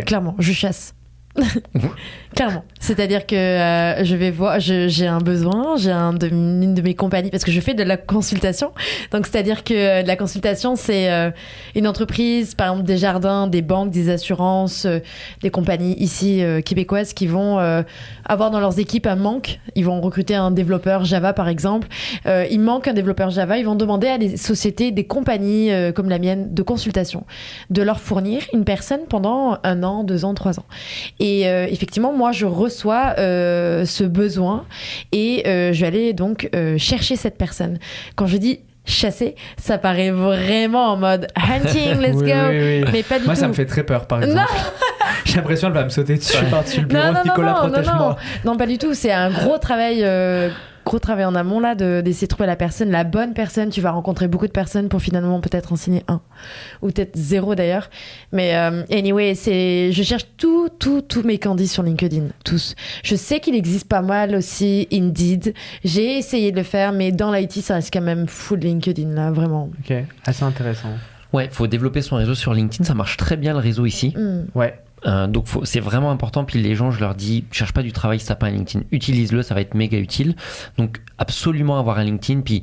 [0.06, 0.94] Clairement, je chasse.
[2.34, 2.64] Clairement.
[2.78, 7.44] C'est-à-dire que euh, je vais voir, j'ai un besoin, j'ai une de mes compagnies, parce
[7.44, 8.72] que je fais de la consultation.
[9.10, 11.30] Donc, c'est-à-dire que euh, la consultation, c'est euh,
[11.74, 14.86] une entreprise, par exemple des jardins, des banques, des assurances,
[15.42, 17.58] des compagnies ici québécoises qui vont
[18.24, 19.58] avoir dans leurs équipes un manque.
[19.74, 21.88] Ils vont recruter un développeur Java, par exemple.
[22.26, 23.58] Il manque un développeur Java.
[23.58, 27.24] Ils vont demander à des sociétés, des compagnies comme la mienne de consultation,
[27.70, 30.66] de leur fournir une personne pendant un an, deux ans, trois ans.
[31.44, 34.64] Euh, effectivement, moi, je reçois euh, ce besoin
[35.12, 37.78] et euh, je vais aller donc euh, chercher cette personne.
[38.16, 42.38] Quand je dis chasser, ça paraît vraiment en mode hunting, let's Oui, go.
[42.50, 42.84] oui, oui.
[42.92, 43.40] Mais pas du Moi, tout.
[43.40, 44.50] ça me fait très peur, par exemple.
[45.24, 47.02] J'ai l'impression qu'elle va me sauter dessus par-dessus le bureau.
[47.04, 48.16] Non, non, Nicolas, non, non, protège-moi.
[48.44, 48.94] Non, pas du tout.
[48.94, 50.48] C'est un gros travail, euh,
[50.90, 53.70] gros travail en amont là, de- d'essayer de trouver la personne, la bonne personne.
[53.70, 56.20] Tu vas rencontrer beaucoup de personnes pour finalement peut-être en signer un,
[56.82, 57.90] ou peut-être zéro d'ailleurs.
[58.32, 62.74] Mais euh, anyway, c'est, je cherche tout, tout, tous mes candidats sur LinkedIn, tous.
[63.04, 65.54] Je sais qu'il existe pas mal aussi Indeed.
[65.84, 69.30] J'ai essayé de le faire, mais dans l'IT, ça reste quand même full LinkedIn là,
[69.30, 69.70] vraiment.
[69.88, 69.94] Ok,
[70.26, 70.88] assez intéressant.
[71.32, 74.12] Ouais, faut développer son réseau sur LinkedIn, ça marche très bien le réseau ici.
[74.16, 74.46] Hmm.
[74.56, 74.74] Ouais,
[75.06, 76.44] Euh, donc c'est vraiment important.
[76.44, 78.84] Puis les gens, je leur dis, cherche pas du travail si t'as pas un LinkedIn.
[78.92, 80.36] Utilise-le, ça va être méga utile.
[80.78, 82.40] Donc absolument avoir un LinkedIn.
[82.42, 82.62] Puis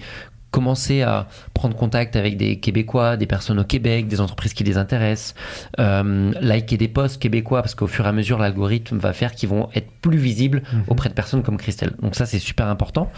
[0.50, 4.78] commencer à prendre contact avec des Québécois, des personnes au Québec, des entreprises qui les
[4.78, 5.36] intéressent,
[5.80, 9.50] euh, liker des posts québécois parce qu'au fur et à mesure l'algorithme va faire qu'ils
[9.50, 10.84] vont être plus visibles Mhm.
[10.88, 11.92] auprès de personnes comme Christelle.
[12.02, 13.12] Donc ça c'est super important.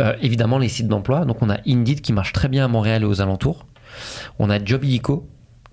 [0.00, 1.26] Euh, évidemment les sites d'emploi.
[1.26, 3.66] Donc on a Indeed qui marche très bien à Montréal et aux alentours.
[4.38, 5.28] On a Job Illico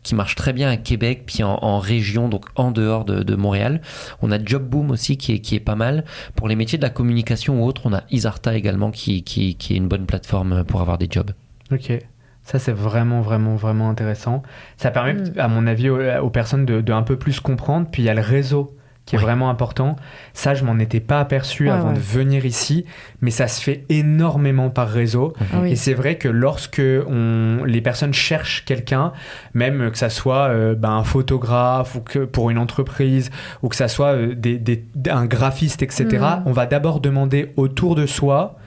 [0.07, 3.35] qui marche très bien à Québec, puis en, en région, donc en dehors de, de
[3.35, 3.81] Montréal.
[4.21, 6.05] On a Job Boom aussi qui est, qui est pas mal.
[6.35, 9.73] Pour les métiers de la communication ou autres, on a Isarta également qui, qui, qui
[9.73, 11.31] est une bonne plateforme pour avoir des jobs.
[11.71, 11.99] ok.
[12.43, 14.41] Ça, c'est vraiment, vraiment, vraiment intéressant.
[14.77, 15.33] Ça permet, Mm.
[15.37, 17.87] à mon avis, aux, aux personnes de, de un peu plus comprendre.
[17.91, 18.76] Puis il y a le réseau
[19.07, 19.95] qui est vraiment important.
[20.33, 21.93] Ça, je m'en étais pas aperçu Ouais, avant ouais.
[21.95, 22.85] de venir ici,
[23.21, 25.33] mais ça se fait énormément par réseau.
[25.39, 25.71] Ah oui.
[25.71, 29.13] Et c'est vrai que lorsque on, les personnes cherchent quelqu'un,
[29.55, 33.31] même que ça soit euh, ben, un photographe ou que pour une entreprise
[33.63, 36.43] ou que ça soit euh, des, des- un graphiste, etc., Mhm.
[36.45, 38.57] on va d'abord demander autour de soi.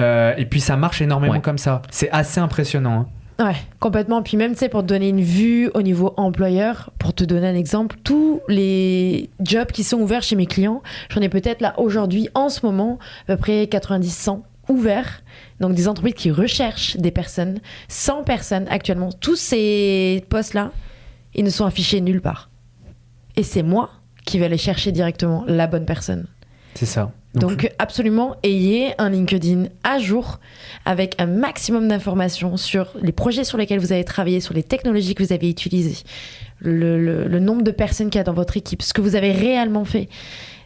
[0.00, 1.40] euh, et puis ça marche énormément Ouais.
[1.40, 1.80] comme ça.
[1.90, 3.02] C'est assez impressionnant.
[3.02, 3.06] hein.
[3.38, 4.22] Ouais, complètement.
[4.22, 7.48] Puis même, tu sais, pour te donner une vue au niveau employeur, pour te donner
[7.48, 11.74] un exemple, tous les jobs qui sont ouverts chez mes clients, j'en ai peut-être là
[11.78, 15.22] aujourd'hui, en ce moment, à peu près 90-100 ouverts,
[15.60, 19.10] donc des entreprises qui recherchent des personnes, 100 personnes actuellement.
[19.12, 20.70] Tous ces postes-là,
[21.34, 22.50] ils ne sont affichés nulle part.
[23.36, 23.90] Et c'est moi
[24.24, 26.26] qui vais aller chercher directement la bonne personne.
[26.74, 27.10] C'est ça.
[27.34, 30.38] Donc, absolument, ayez un LinkedIn à jour
[30.84, 35.14] avec un maximum d'informations sur les projets sur lesquels vous avez travaillé, sur les technologies
[35.14, 36.04] que vous avez utilisées,
[36.60, 39.16] le, le- le nombre de personnes qu'il y a dans votre équipe, ce que vous
[39.16, 40.08] avez réellement fait.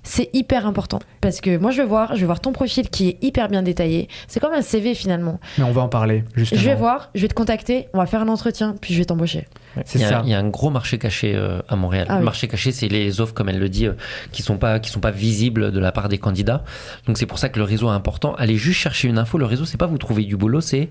[0.09, 3.11] C'est hyper important parce que moi je vais voir, je vais voir ton profil qui
[3.11, 4.09] est hyper bien détaillé.
[4.27, 5.39] C'est comme un CV finalement.
[5.59, 6.59] mais on va en parler justement.
[6.63, 9.05] Je vais voir, je vais te contacter, on va faire un entretien, puis je vais
[9.05, 9.47] t'embaucher.
[9.85, 10.23] C'est ça.
[10.25, 12.07] il y a un gros marché caché euh, à Montréal.
[12.09, 12.25] Ah le oui.
[12.25, 13.93] marché caché, c'est les offres, comme elle le dit, euh,
[14.33, 16.65] qui sont pas qui sont pas visibles de la part des candidats.
[17.07, 18.35] Donc c'est pour ça que le réseau est important.
[18.37, 19.37] Allez juste chercher une info.
[19.37, 20.89] Le réseau, c'est pas vous trouver du boulot, c'est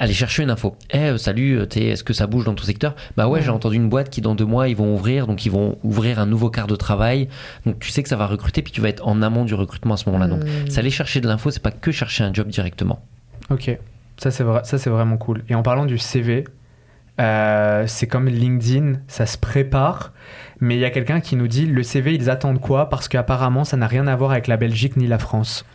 [0.00, 0.74] aller chercher une info.
[0.92, 2.96] Eh euh, salut, euh, t'es- est-ce que ça bouge dans ton secteur?
[3.16, 3.42] Bah ouais, Ouais.
[3.42, 6.18] j'ai entendu une boîte qui dans deux mois ils vont ouvrir, donc ils vont ouvrir
[6.18, 7.28] un nouveau quart de travail.
[7.66, 9.94] Donc tu sais que ça va recruter, puis tu vas être en amont du recrutement
[9.94, 10.26] à ce moment-là.
[10.26, 10.68] Donc Hmm.
[10.68, 13.00] c'est aller chercher de l'info, c'est pas que chercher un job directement.
[13.50, 13.78] Ok,
[14.16, 15.44] ça c'est vrai, ça c'est vraiment cool.
[15.48, 16.44] Et en parlant du CV,
[17.20, 20.12] euh, c'est comme LinkedIn, ça se prépare,
[20.60, 22.88] mais il y a quelqu'un qui nous dit le CV ils attendent quoi?
[22.88, 25.66] Parce qu'apparemment ça n'a rien à voir avec la Belgique ni la France.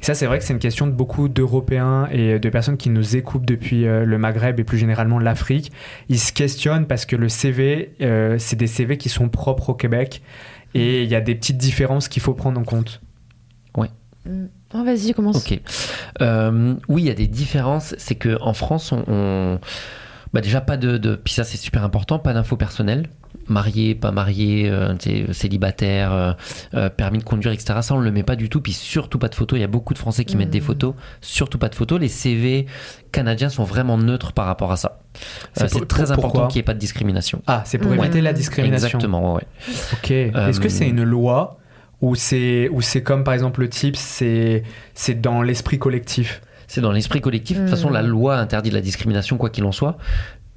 [0.00, 2.90] Et ça c'est vrai que c'est une question de beaucoup d'Européens et de personnes qui
[2.90, 5.72] nous écoutent depuis euh, le Maghreb et plus généralement l'Afrique.
[6.08, 9.74] Ils se questionnent parce que le CV, euh, c'est des CV qui sont propres au
[9.74, 10.22] Québec
[10.74, 13.00] et il y a des petites différences qu'il faut prendre en compte.
[14.26, 14.46] Hmm.
[14.74, 15.36] Oh, vas-y, commence.
[15.50, 15.58] Ok.
[16.20, 17.94] Euh, oui, il y a des différences.
[17.96, 19.58] C'est que en France, on, on-
[20.34, 23.08] bah déjà pas de, de- puis ça c'est super important, pas d'infos personnelles.
[23.48, 24.94] Marié, pas marié, euh,
[25.32, 26.32] célibataire, euh,
[26.74, 27.78] euh, permis de conduire, etc.
[27.82, 28.60] Ça on le met pas du tout.
[28.60, 29.58] Puis surtout pas de photos.
[29.58, 30.66] Il y a beaucoup de Français qui mettent des Mhm.
[30.66, 30.94] photos.
[31.22, 31.98] Surtout pas de photos.
[31.98, 32.66] Les CV
[33.10, 35.00] canadiens sont vraiment neutres par rapport à ça.
[35.54, 37.40] C'est Euh, très important qu'il n'y ait pas de discrimination.
[37.46, 38.86] Ah, c'est pour éviter la discrimination.
[38.98, 39.34] Exactement.
[39.36, 39.46] ouais.
[39.94, 40.10] Ok.
[40.10, 41.58] Est-ce que c'est une loi
[42.02, 44.62] ou c'est ou c'est comme par exemple le type c'est
[44.94, 46.42] c'est dans l'esprit collectif?
[46.70, 47.56] C'est dans l'esprit collectif.
[47.56, 47.94] De toute façon, Mm.
[47.94, 49.96] la loi interdit la discrimination, quoi qu'il en soit.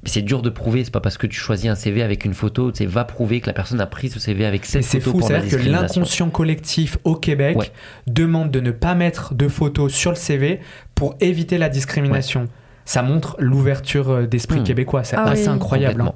[0.04, 0.84] Mais c'est dur de prouver.
[0.84, 3.48] C'est pas parce que tu choisis un CV avec une photo, tu va prouver que
[3.48, 5.60] la personne a pris ce CV avec Et cette c'est photo fou, pour la c'est-à-dire
[5.66, 7.72] que l'inconscient collectif au Québec Ouais.
[8.08, 10.60] demande de ne pas mettre de photos sur le CV
[10.96, 12.48] pour éviter la discrimination.
[12.86, 14.64] Ça montre l'ouverture euh, d'esprit Hmm.
[14.64, 15.54] québécois, c'est Ah assez oui.
[15.54, 16.02] incroyable.
[16.02, 16.14] hein.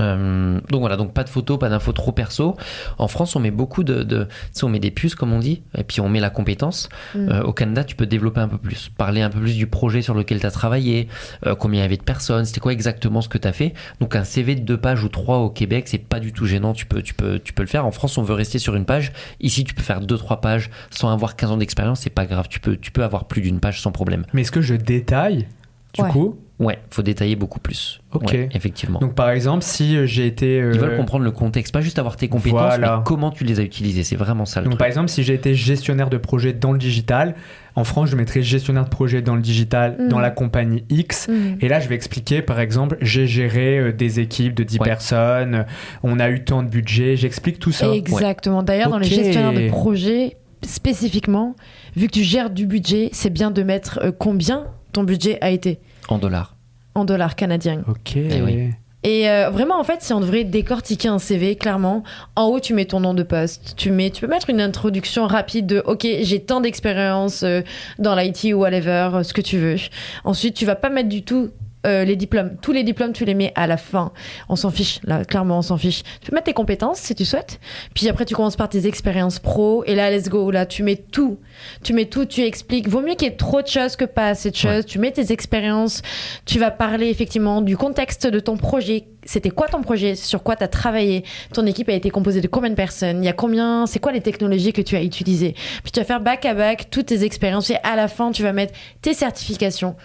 [0.00, 2.56] Euh, donc voilà, donc pas de photos, pas d'infos trop perso.
[2.98, 5.38] En France, on met beaucoup de, de tu sais, on met des puces comme on
[5.38, 6.88] dit, et puis on met la compétence.
[7.14, 7.28] Mm.
[7.30, 10.02] Euh, au Canada, tu peux développer un peu plus, parler un peu plus du projet
[10.02, 11.08] sur lequel tu as travaillé,
[11.46, 13.74] euh, combien il y avait de personnes, c'était quoi exactement ce que tu as fait.
[14.00, 16.72] Donc un CV de deux pages ou trois au Québec, c'est pas du tout gênant,
[16.72, 17.86] tu peux, tu peux, tu peux le faire.
[17.86, 19.12] En France, on veut rester sur une page.
[19.40, 22.46] Ici, tu peux faire deux trois pages sans avoir 15 ans d'expérience, c'est pas grave,
[22.48, 24.24] tu peux, tu peux avoir plus d'une page sans problème.
[24.32, 25.46] Mais est-ce que je détaille
[25.94, 26.10] du Ouais.
[26.10, 28.00] coup Ouais, faut détailler beaucoup plus.
[28.12, 28.32] Ok.
[28.32, 28.98] Ouais, effectivement.
[28.98, 32.00] Donc par exemple, si euh, j'ai été euh, Ils veulent comprendre le contexte, pas juste
[32.00, 32.96] avoir tes compétences, Voilà.
[32.96, 34.02] mais comment tu les as utilisées.
[34.02, 34.78] C'est vraiment ça le Donc truc.
[34.80, 37.36] par exemple, si j'ai été gestionnaire de projet dans le digital,
[37.76, 40.08] en France, je mettrai gestionnaire de projet dans le digital Mhm.
[40.08, 41.28] dans la compagnie X.
[41.28, 41.58] Hmm.
[41.60, 44.84] Et là, je vais expliquer, par exemple, j'ai géré euh, des équipes de 10 Ouais.
[44.84, 45.64] personnes,
[46.02, 47.94] on a eu tant de budget, j'explique tout ça.
[47.94, 48.64] Exactement.
[48.64, 51.54] D'ailleurs, dans les gestionnaires de projet, spécifiquement,
[51.96, 55.50] vu que tu gères du budget, c'est bien de mettre euh, combien ton budget a
[55.50, 55.78] été
[56.08, 56.54] En dollars.
[56.94, 57.82] en dollars canadiens.
[57.88, 58.16] Ok.
[58.16, 58.70] Eh oui.
[59.04, 62.02] Et euh, vraiment, en fait, si on devrait décortiquer un CV, clairement,
[62.34, 63.74] en haut, tu mets ton nom de poste.
[63.76, 67.60] Tu, mets, tu peux mettre une introduction rapide de OK, j'ai tant d'expérience euh,
[68.00, 69.76] dans l'IT ou whatever, euh, ce que tu veux.
[70.24, 71.50] Ensuite, tu vas pas mettre du tout.
[71.86, 74.12] Euh, les diplômes, tous les diplômes, tu les mets à la fin.
[74.48, 76.02] On s'en fiche, là, clairement, on s'en fiche.
[76.20, 77.60] Tu peux mettre tes compétences si tu souhaites.
[77.94, 79.84] Puis après, tu commences par tes expériences pro.
[79.84, 80.50] Et là, let's go.
[80.50, 81.38] Là, tu mets tout.
[81.84, 82.88] Tu mets tout, tu expliques.
[82.88, 84.86] Vaut mieux qu'il y ait trop de choses que pas assez de choses.
[84.86, 86.02] Tu mets tes expériences.
[86.44, 89.04] Tu vas parler effectivement du contexte de ton projet.
[89.24, 90.14] C'était quoi ton projet?
[90.16, 91.24] Sur quoi tu as travaillé?
[91.52, 93.22] Ton équipe a été composée de combien de personnes?
[93.22, 93.86] Il y a combien?
[93.86, 95.54] C'est quoi les technologies que tu as utilisées?
[95.82, 98.42] Puis tu vas faire back à back toutes tes expériences et à la fin tu
[98.42, 99.96] vas mettre tes certifications.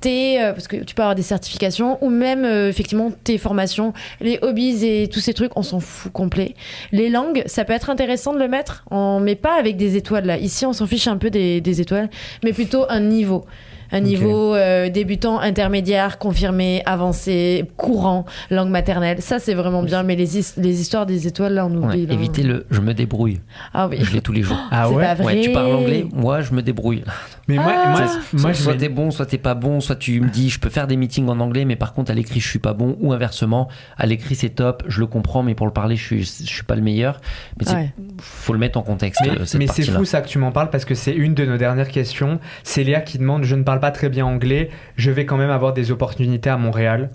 [0.00, 3.94] Tes, euh, parce que tu peux avoir des certifications ou même euh, effectivement tes formations,
[4.20, 6.54] les hobbies et tous ces trucs, on s'en fout complet.
[6.92, 10.26] Les langues, ça peut être intéressant de le mettre, on met pas avec des étoiles
[10.26, 10.38] là.
[10.38, 12.10] Ici, on s'en fiche un peu des, des étoiles,
[12.44, 13.46] mais plutôt un niveau.
[13.92, 19.20] Un niveau euh, débutant, intermédiaire, confirmé, avancé, courant, langue maternelle.
[19.22, 20.02] Ça, c'est vraiment bien.
[20.02, 22.06] Mais les, his- les histoires des étoiles, là, on Ouais, oublie.
[22.06, 22.14] là.
[22.14, 23.40] évitez le je me débrouille.
[23.74, 23.98] Ah oui.
[24.00, 24.56] Je l'ai tous les jours.
[24.70, 25.34] Ah C'est ouais pas vrai.
[25.36, 27.04] Ouais, tu parles anglais, moi je me débrouille.
[27.48, 27.90] Mais moi, Ah.
[27.90, 30.58] moi, Soit- moi, soit t'es bon, soit t'es pas bon, soit tu me dis je
[30.58, 32.96] peux faire des meetings en anglais, mais par contre à l'écrit je suis pas bon,
[33.00, 36.22] ou inversement, à l'écrit c'est top, je le comprends, mais pour le parler je suis,
[36.24, 37.20] je suis pas le meilleur.
[37.58, 37.92] Mais c'est- Ouais.
[38.18, 39.20] faut le mettre en contexte.
[39.24, 41.44] Mais, euh, mais c'est fou ça que tu m'en parles parce que c'est une de
[41.44, 42.40] nos dernières questions.
[42.64, 45.50] C'est Léa qui demande Je ne parle pas très bien anglais, je vais quand même
[45.50, 47.10] avoir des opportunités à Montréal.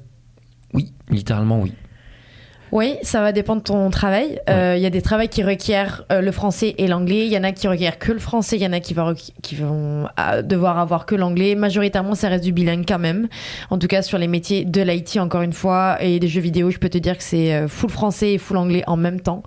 [0.73, 1.73] Oui, littéralement oui.
[2.71, 4.39] Oui, ça va dépendre de ton travail.
[4.49, 7.25] Euh, Il y a des travails qui requièrent euh, le français et l'anglais.
[7.25, 8.55] Il y en a qui requièrent que le français.
[8.55, 11.55] Il y en a qui, va requ- qui vont euh, devoir avoir que l'anglais.
[11.55, 13.27] Majoritairement, ça reste du bilingue quand même.
[13.71, 16.71] En tout cas, sur les métiers de l'IT, encore une fois, et des jeux vidéo,
[16.71, 19.43] je peux te dire que c'est euh, full français et full anglais en même temps.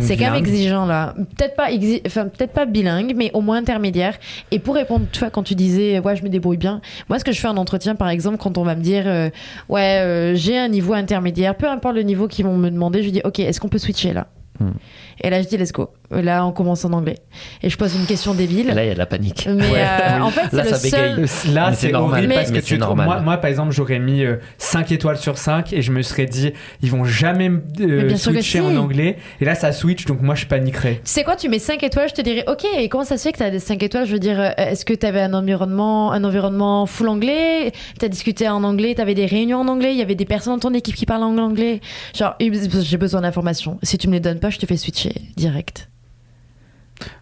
[0.00, 1.14] C'est quand même exigeant là.
[1.36, 4.14] Peut-être pas, exi- enfin, peut-être pas bilingue, mais au moins intermédiaire.
[4.50, 6.80] Et pour répondre, tu vois, quand tu disais, ouais, je me débrouille bien.
[7.10, 9.28] Moi, ce que je fais en entretien, par exemple, quand on va me dire, euh,
[9.68, 13.20] ouais, j'ai un niveau intermédiaire, peu importe le niveau qu'ils vont me demander, je dis,
[13.24, 14.28] ok, est-ce qu'on peut switcher là
[14.60, 14.72] Hmm.
[15.20, 15.88] Et là, je dis, let's go.
[16.20, 17.18] Là, on commence en anglais.
[17.62, 18.68] Et je pose une question débile.
[18.68, 19.46] Là, il y a de la panique.
[19.50, 19.80] mais Ouais.
[19.80, 21.26] euh, en fait, Là, c'est le ça bégaye.
[21.26, 21.50] seul.
[21.50, 22.26] Euh, Là, Mais c'est normal.
[22.28, 23.06] Mais- parce que tu c'est trouves- normal.
[23.06, 24.24] moi, moi, par exemple, j'aurais mis
[24.58, 26.52] 5 étoiles sur 5 et je me serais dit,
[26.82, 28.60] ils vont jamais me euh, switcher si.
[28.60, 29.16] en anglais.
[29.40, 30.96] Et là, ça switch, donc moi, je paniquerais.
[31.04, 33.22] Tu sais quoi, tu mets 5 étoiles, je te dirais, ok, et comment ça se
[33.22, 34.06] fait que tu as des 5 étoiles?
[34.06, 37.72] Je veux dire, euh, est-ce que tu avais un environnement, un environnement full anglais?
[37.98, 40.24] Tu as discuté en anglais, tu avais des réunions en anglais, il y avait des
[40.24, 41.80] personnes dans ton équipe qui parlent en anglais?
[42.14, 43.78] Genre, j'ai besoin d'informations.
[43.82, 45.88] Si tu me les donnes pas, je te fais switcher direct.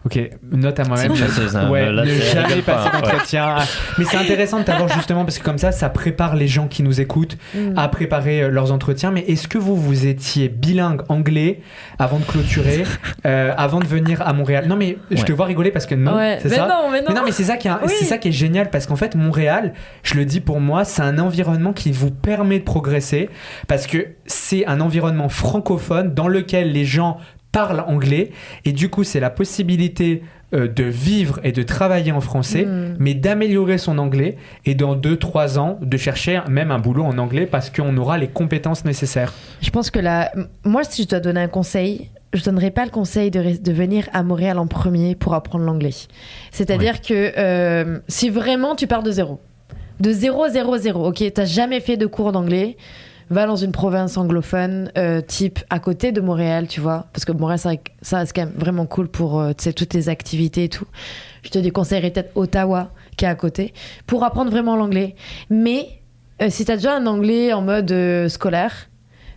[0.05, 0.19] Ok,
[0.51, 1.11] note à moi-même.
[1.11, 1.69] Hein.
[1.69, 3.01] Ouais, ne jamais passer ouais.
[3.01, 3.55] d'entretien.
[3.97, 6.83] Mais c'est intéressant de t'avoir justement parce que comme ça, ça prépare les gens qui
[6.83, 7.77] nous écoutent Mm.
[7.77, 9.11] à préparer euh, leurs entretiens.
[9.11, 11.61] Mais est-ce que vous, vous étiez bilingue anglais
[11.99, 12.83] avant de clôturer,
[13.25, 14.65] euh, avant de venir à Montréal?
[14.67, 15.23] Non, mais je Ouais.
[15.23, 16.67] te vois rigoler parce que non, ouais, c'est mais ça?
[16.67, 17.05] non, mais non.
[17.09, 17.91] Mais non, mais c'est ça qui est, Oui.
[17.99, 19.73] c'est ça qui est génial parce qu'en fait, Montréal,
[20.03, 23.29] je le dis pour moi, c'est un environnement qui vous permet de progresser
[23.67, 27.17] parce que c'est un environnement francophone dans lequel les gens
[27.51, 28.31] parlent anglais
[28.65, 30.23] et du coup, c'est la possibilité
[30.53, 32.95] euh, de vivre et de travailler en français, Mm.
[32.99, 34.35] mais d'améliorer son anglais
[34.65, 38.27] et dans 2-3 ans de chercher même un boulot en anglais parce qu'on aura les
[38.27, 39.33] compétences nécessaires.
[39.61, 40.31] Je pense que là,
[40.65, 44.09] moi, si je dois donner un conseil, je donnerais pas le conseil de, de venir
[44.13, 45.93] à Montréal en premier pour apprendre l'anglais.
[46.51, 49.39] C'est-à-dire que euh, si vraiment tu pars de zéro,
[49.99, 52.75] de zéro, zéro, zéro, ok, t'as jamais fait de cours d'anglais,
[53.31, 57.31] va dans une province anglophone, euh, type à côté de Montréal, tu vois, parce que
[57.31, 60.69] Montréal, que ça c'est quand même vraiment cool pour euh, tu toutes les activités et
[60.69, 60.85] tout.
[61.43, 63.73] Je te déconseillerais peut-être Ottawa, qui est à côté,
[64.05, 65.15] pour apprendre vraiment l'anglais.
[65.49, 65.87] Mais
[66.41, 67.93] euh, si t'as déjà un anglais en mode
[68.27, 68.89] scolaire,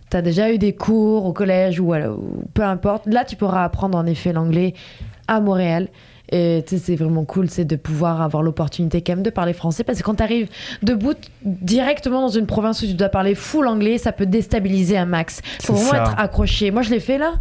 [0.09, 3.63] t'as déjà eu des cours au collège ou, voilà, ou peu importe, là tu pourras
[3.63, 4.73] apprendre en effet l'anglais
[5.27, 5.87] à Montréal.
[6.31, 9.53] Et tu sais, c'est vraiment cool, c'est de pouvoir avoir l'opportunité quand même de parler
[9.53, 10.49] français parce que quand tu arrives
[10.81, 15.05] debout directement dans une province où tu dois parler full anglais, ça peut déstabiliser un
[15.05, 15.41] max.
[15.61, 15.97] Faut vraiment ça.
[15.97, 16.71] être accroché.
[16.71, 17.33] Moi, je l'ai fait là.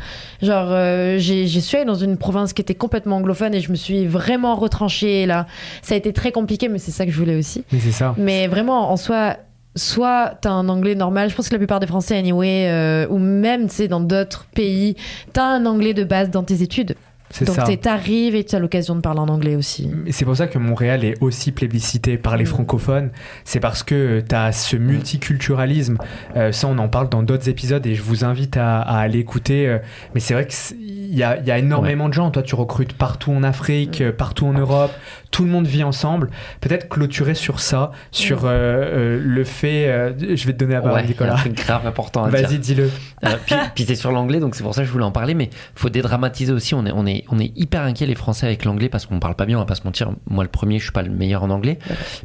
[0.42, 3.70] Genre, euh, j'ai j'ai suis allée dans une province qui était complètement anglophone et je
[3.70, 5.46] me suis vraiment retranchée là.
[5.82, 7.64] Ça a été très compliqué, mais c'est ça que je voulais aussi.
[7.72, 8.14] Mais c'est ça.
[8.18, 9.36] Mais vraiment, en soi,
[9.76, 13.18] soit t'as un anglais normal, je pense que la plupart des Français, anyway, euh, ou
[13.18, 14.96] même, tu sais, dans d'autres pays,
[15.32, 16.94] t'as un anglais de base dans tes études.
[17.36, 17.64] C'est Donc ça.
[17.64, 19.90] t'es- t'arrives et tu as l'occasion de parler en anglais aussi.
[20.10, 22.46] C'est pour ça que Montréal est aussi plébiscité par les Mm.
[22.46, 23.10] francophones.
[23.44, 25.98] C'est parce que tu as ce multiculturalisme.
[26.36, 29.18] Euh, ça, on en parle dans d'autres épisodes et je vous invite à, à aller
[29.18, 29.66] écouter.
[29.68, 29.78] Euh,
[30.14, 32.30] Mais c'est vrai qu'il y a, y a énormément de gens.
[32.30, 34.92] Toi, tu recrutes partout en Afrique, euh, partout en Europe.
[35.30, 36.30] Tout le monde vit ensemble.
[36.60, 39.88] Peut-être clôturer sur ça, sur euh, euh, le fait.
[39.88, 41.32] euh, je vais te donner la parole, Ouais, Nicolas.
[41.34, 42.46] un truc grave important à dire.
[42.48, 42.90] Vas-y, dis-le.
[43.24, 45.34] Euh, puis puis c'est sur l'anglais, donc c'est pour ça que je voulais en parler,
[45.34, 46.74] mais faut dédramatiser aussi.
[46.74, 49.34] On est, on est, on est hyper inquiets les Français avec l'anglais parce qu'on parle
[49.34, 50.12] pas bien, on va pas se mentir.
[50.28, 51.78] Moi, le premier, je suis pas le meilleur en anglais,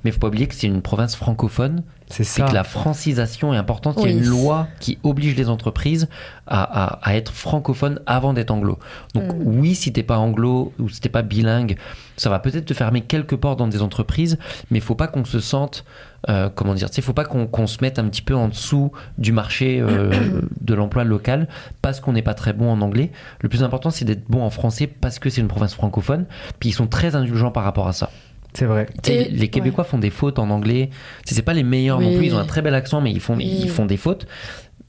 [0.03, 2.47] mais faut pas oublier que c'est une province francophone C'est c'est ça.
[2.47, 3.95] que la francisation est importante.
[3.99, 6.07] Il y a une loi qui oblige les entreprises
[6.47, 8.79] à, à- à être francophones avant d'être anglo.
[9.13, 9.41] Donc Mm.
[9.45, 11.77] oui, si t'es pas anglo ou si t'es pas bilingue,
[12.17, 14.37] ça va peut-être te fermer quelques portes dans des entreprises,
[14.71, 15.85] mais il faut pas qu'on se sente,
[16.27, 19.31] euh, comment dire, il faut pas qu'on se mette un petit peu en dessous du
[19.31, 20.11] marché euh,
[20.61, 21.47] de l'emploi local
[21.81, 23.11] parce qu'on n'est pas très bon en anglais.
[23.41, 26.25] Le plus important, c'est d'être bon en français parce que c'est une province francophone.
[26.59, 28.09] Puis ils sont très indulgents par rapport à ça.
[28.53, 28.87] C'est vrai.
[29.03, 30.89] Tu sais, Et- les Québécois font des fautes en anglais.
[31.23, 32.25] Tu sais, C'est pas les meilleurs non plus.
[32.25, 33.45] Ils ont un très bel accent, mais ils font, Oui.
[33.63, 34.25] ils font des fautes.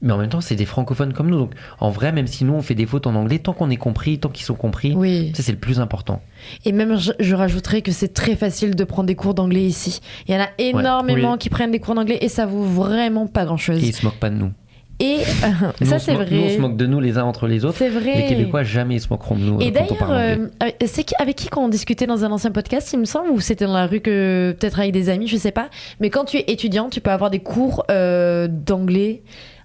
[0.01, 1.37] Mais en même temps, c'est des francophones comme nous.
[1.37, 3.75] Donc, en vrai, même si nous on fait des fautes en anglais, tant qu'on est
[3.77, 5.31] compris, tant qu'ils sont compris, Oui.
[5.35, 6.21] sais, c'est le plus important.
[6.65, 9.99] Et même, je, je rajouterais que c'est très facile de prendre des cours d'anglais ici.
[10.27, 11.37] Il y en a énormément Oui.
[11.37, 13.83] qui prennent des cours d'anglais et ça vaut vraiment pas grand-chose.
[13.83, 14.51] Et ils se moquent pas de nous.
[14.99, 15.17] Et
[15.85, 16.49] ça, c'est mo- Nous, on vrai.
[16.55, 17.77] se moque de nous les uns entre les autres.
[17.77, 18.17] C'est vrai.
[18.17, 21.35] Les Québécois, jamais ils se moqueront de nous Et euh, d'ailleurs, euh, avec- c'est avec
[21.35, 23.99] qui qu'on discutait dans un ancien podcast, il me semble, ou c'était dans la rue
[24.01, 25.69] que peut-être avec des amis, je sais pas.
[25.99, 29.23] Mais quand tu es étudiant, tu peux avoir des cours euh, d'anglais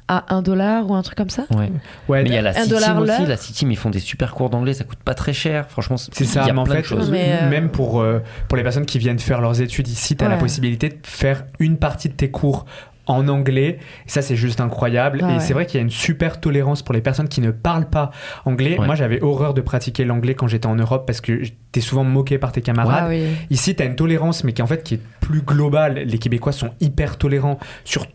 [0.08, 1.46] à 1 dollar ou un truc comme ça.
[1.50, 1.70] Ouais.
[2.08, 3.26] Ouais, Mais il y a la dollar aussi.
[3.26, 4.72] La City, ils font des super cours d'anglais.
[4.74, 5.66] Ça coûte pas très cher.
[5.68, 7.10] Franchement, C'est il ça, y a mais en plein de fait, choses.
[7.10, 10.24] Mais, euh, même pour, euh, pour les personnes qui viennent faire leurs études ici, tu
[10.24, 10.40] as la Ouais.
[10.40, 12.66] possibilité de faire une partie de tes cours
[13.08, 13.78] en anglais.
[14.06, 15.20] Et ça, c'est juste incroyable.
[15.22, 15.40] Ah et ouais.
[15.40, 18.10] c'est vrai qu'il y a une super tolérance pour les personnes qui ne parlent pas
[18.44, 18.76] anglais.
[18.78, 18.86] Ouais.
[18.86, 21.40] Moi, j'avais horreur de pratiquer l'anglais quand j'étais en Europe parce que
[21.72, 23.04] t'es souvent moqué par tes camarades.
[23.06, 23.24] Ah oui.
[23.50, 25.94] Ici, tu as une tolérance, mais qui en fait qui est plus globale.
[25.94, 28.06] Les Québécois sont hyper tolérants sur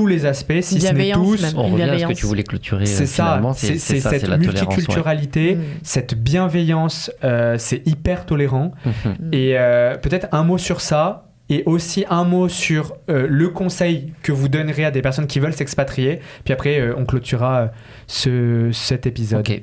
[0.00, 1.42] tous les aspects, si ce n'est tous.
[1.42, 1.52] même.
[1.56, 2.86] On revient à ce que tu voulais clôturer.
[2.86, 4.60] C'est euh, ça, c'est c'est ça, cette la tolérance, ouais.
[4.62, 5.60] multiculturalité, Mm.
[5.82, 8.72] cette bienveillance, euh, c'est hyper tolérant.
[8.84, 9.32] Mhm.
[9.32, 14.12] Et euh, peut-être un mot sur ça, et aussi un mot sur euh, le conseil
[14.22, 16.20] que vous donnerez à des personnes qui veulent s'expatrier.
[16.44, 17.72] Puis après, euh, on clôturera
[18.06, 19.40] ce, cet épisode.
[19.40, 19.60] Ok.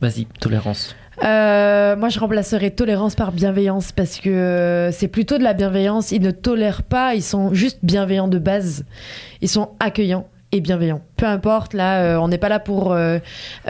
[0.00, 0.96] Vas-y, tolérance.
[1.22, 6.12] Euh, moi, je remplacerais tolérance par bienveillance parce que euh, c'est plutôt de la bienveillance.
[6.12, 8.84] Ils ne tolèrent pas, ils sont juste bienveillants de base.
[9.40, 11.02] Ils sont accueillants et bienveillants.
[11.16, 13.18] Peu importe, là, euh, on n'est pas là pour euh,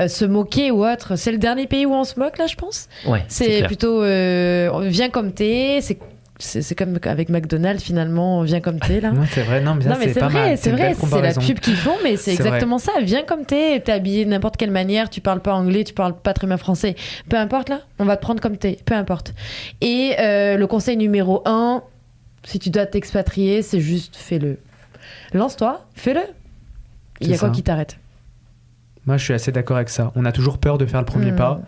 [0.08, 1.16] se moquer ou autre.
[1.16, 2.88] C'est le dernier pays où on se moque, là, je pense.
[3.06, 5.80] Ouais, c'est plutôt euh, viens comme t'es.
[5.82, 5.98] C'est
[6.40, 9.10] c'est c'est comme avec McDonald's finalement, viens comme t'es là.
[9.12, 9.88] Non, c'est vrai, non, mais, c'est
[10.20, 12.92] vrai, c'est vrai, c'est la pub qu'ils font, mais c'est exactement ça.
[13.02, 16.16] Viens comme t'es, t'es habillé de n'importe quelle manière, tu parles pas anglais, tu parles
[16.16, 16.96] pas très bien français,
[17.28, 19.32] peu importe là, on va te prendre comme t'es, peu importe.
[19.80, 21.82] Et euh, le conseil numéro un,
[22.44, 24.58] si tu dois t'expatrier, c'est juste fais-le.
[25.32, 26.22] Lance-toi, fais-le.
[27.20, 27.98] Il y a quoi qui t'arrête?
[29.06, 30.12] Moi, je suis assez d'accord avec ça.
[30.14, 31.36] On a toujours peur de faire le premier Hmm.
[31.36, 31.60] pas.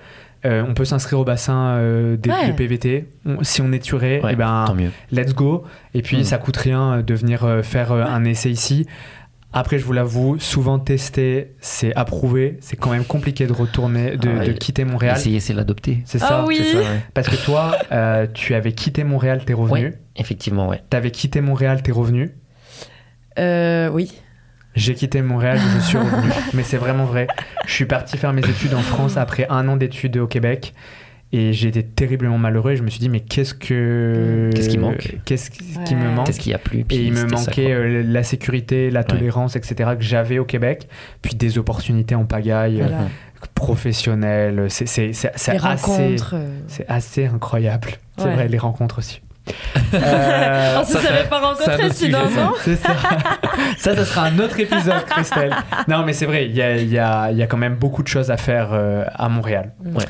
[0.44, 2.48] Euh, on peut s'inscrire au bassin euh, des, Ouais.
[2.48, 3.08] de PVT.
[3.26, 4.90] On- si on est turé, Ouais, eh ben, tant mieux.
[5.12, 5.64] let's go.
[5.94, 6.24] Et puis, Mm.
[6.24, 8.86] ça coûte rien euh, de venir euh, faire euh, un essai ici.
[9.54, 12.56] Après, je vous l'avoue, souvent tester, c'est approuvé.
[12.60, 15.16] C'est quand même compliqué de retourner, de, Ah de quitter Montréal.
[15.16, 15.98] Essayer, c'est l'adopter.
[16.06, 16.44] C'est Ah ça.
[16.46, 16.56] oui.
[16.58, 17.00] C'est ça, ouais.
[17.14, 19.94] Parce que toi, euh, tu avais quitté Montréal, t'es revenu.
[20.16, 20.82] Effectivement, ouais.
[20.90, 22.32] T'avais quitté Montréal, t'es revenu.
[23.38, 24.10] euh, Oui.
[24.74, 26.30] J'ai quitté Montréal, je suis revenu.
[26.54, 27.26] Mais c'est vraiment vrai.
[27.66, 30.72] Je suis parti faire mes études en France après un an d'études au Québec.
[31.34, 32.72] Et j'ai été terriblement malheureux.
[32.72, 34.50] Et je me suis dit, mais qu'est-ce que.
[34.54, 35.94] Qu'est-ce qui manque Qu'est-ce qui Ouais.
[35.96, 36.80] me manque Qu'est-ce qu'il y a plus?
[36.90, 39.92] Et il me ça, manquait euh, la sécurité, la tolérance, etc.
[39.98, 40.88] que j'avais au Québec.
[41.22, 43.08] Puis des opportunités en pagaille, euh, Voilà.
[43.54, 44.66] professionnelles.
[44.68, 46.34] C'est c'est- c'est- c'est Les assez, rencontres.
[46.34, 46.58] euh.
[46.68, 47.92] c'est assez incroyable.
[48.18, 48.34] C'est Ouais.
[48.34, 49.22] vrai, les rencontres aussi.
[49.94, 52.94] Euh, On se serait pas rencontrés sinon, non c'est ça.
[53.76, 55.54] ça, ça sera un autre épisode, Christelle.
[55.88, 57.74] Non, mais c'est vrai, il y a, il y a- il y a quand même
[57.74, 59.72] beaucoup de choses à faire euh, à Montréal.
[59.84, 60.04] Ouais.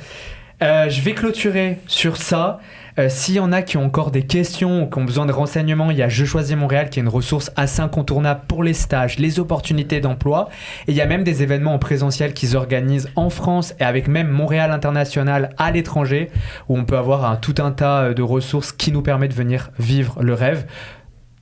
[0.62, 2.60] Euh, je vais clôturer sur ça.
[2.98, 5.32] Euh, S'il y en a qui ont encore des questions ou qui ont besoin de
[5.32, 8.74] renseignements, il y a Je choisis Montréal qui est une ressource assez incontournable pour les
[8.74, 10.48] stages, les opportunités d'emploi.
[10.86, 14.08] Et il y a même des événements en présentiel qu'ils organisent en France et avec
[14.08, 16.30] même Montréal International à l'étranger
[16.68, 19.36] où on peut avoir un, tout un tas euh, de ressources qui nous permettent de
[19.36, 20.66] venir vivre le rêve.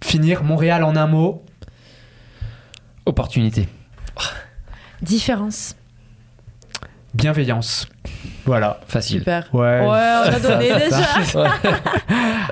[0.03, 1.45] Finir Montréal en un mot,
[3.07, 3.69] Opportunité.
[5.03, 5.75] Différence.
[7.15, 7.89] Bienveillance.
[8.47, 8.81] Voilà.
[8.87, 9.19] Facile.
[9.19, 9.49] Super.
[9.53, 9.81] Ouais.
[9.81, 11.19] Ouais, on a donné Ça, ça.
[11.63, 11.81] déjà.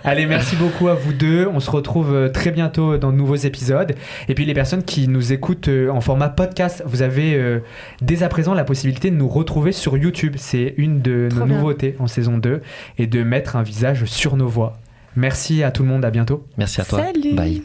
[0.05, 1.49] Allez, merci beaucoup à vous deux.
[1.53, 3.95] On se retrouve euh, très bientôt dans de nouveaux épisodes.
[4.29, 7.61] Et puis les personnes qui nous écoutent euh, en format podcast, vous avez euh,
[8.03, 10.35] dès à présent la possibilité de nous retrouver sur YouTube.
[10.37, 11.57] C'est une de Trop nos bien.
[11.57, 12.61] nouveautés en saison 2
[12.99, 14.75] et de mettre un visage sur nos voix.
[15.17, 16.45] Merci à tout le monde, à bientôt.
[16.59, 17.01] Merci à toi.
[17.03, 17.35] Salut.
[17.35, 17.63] Bye.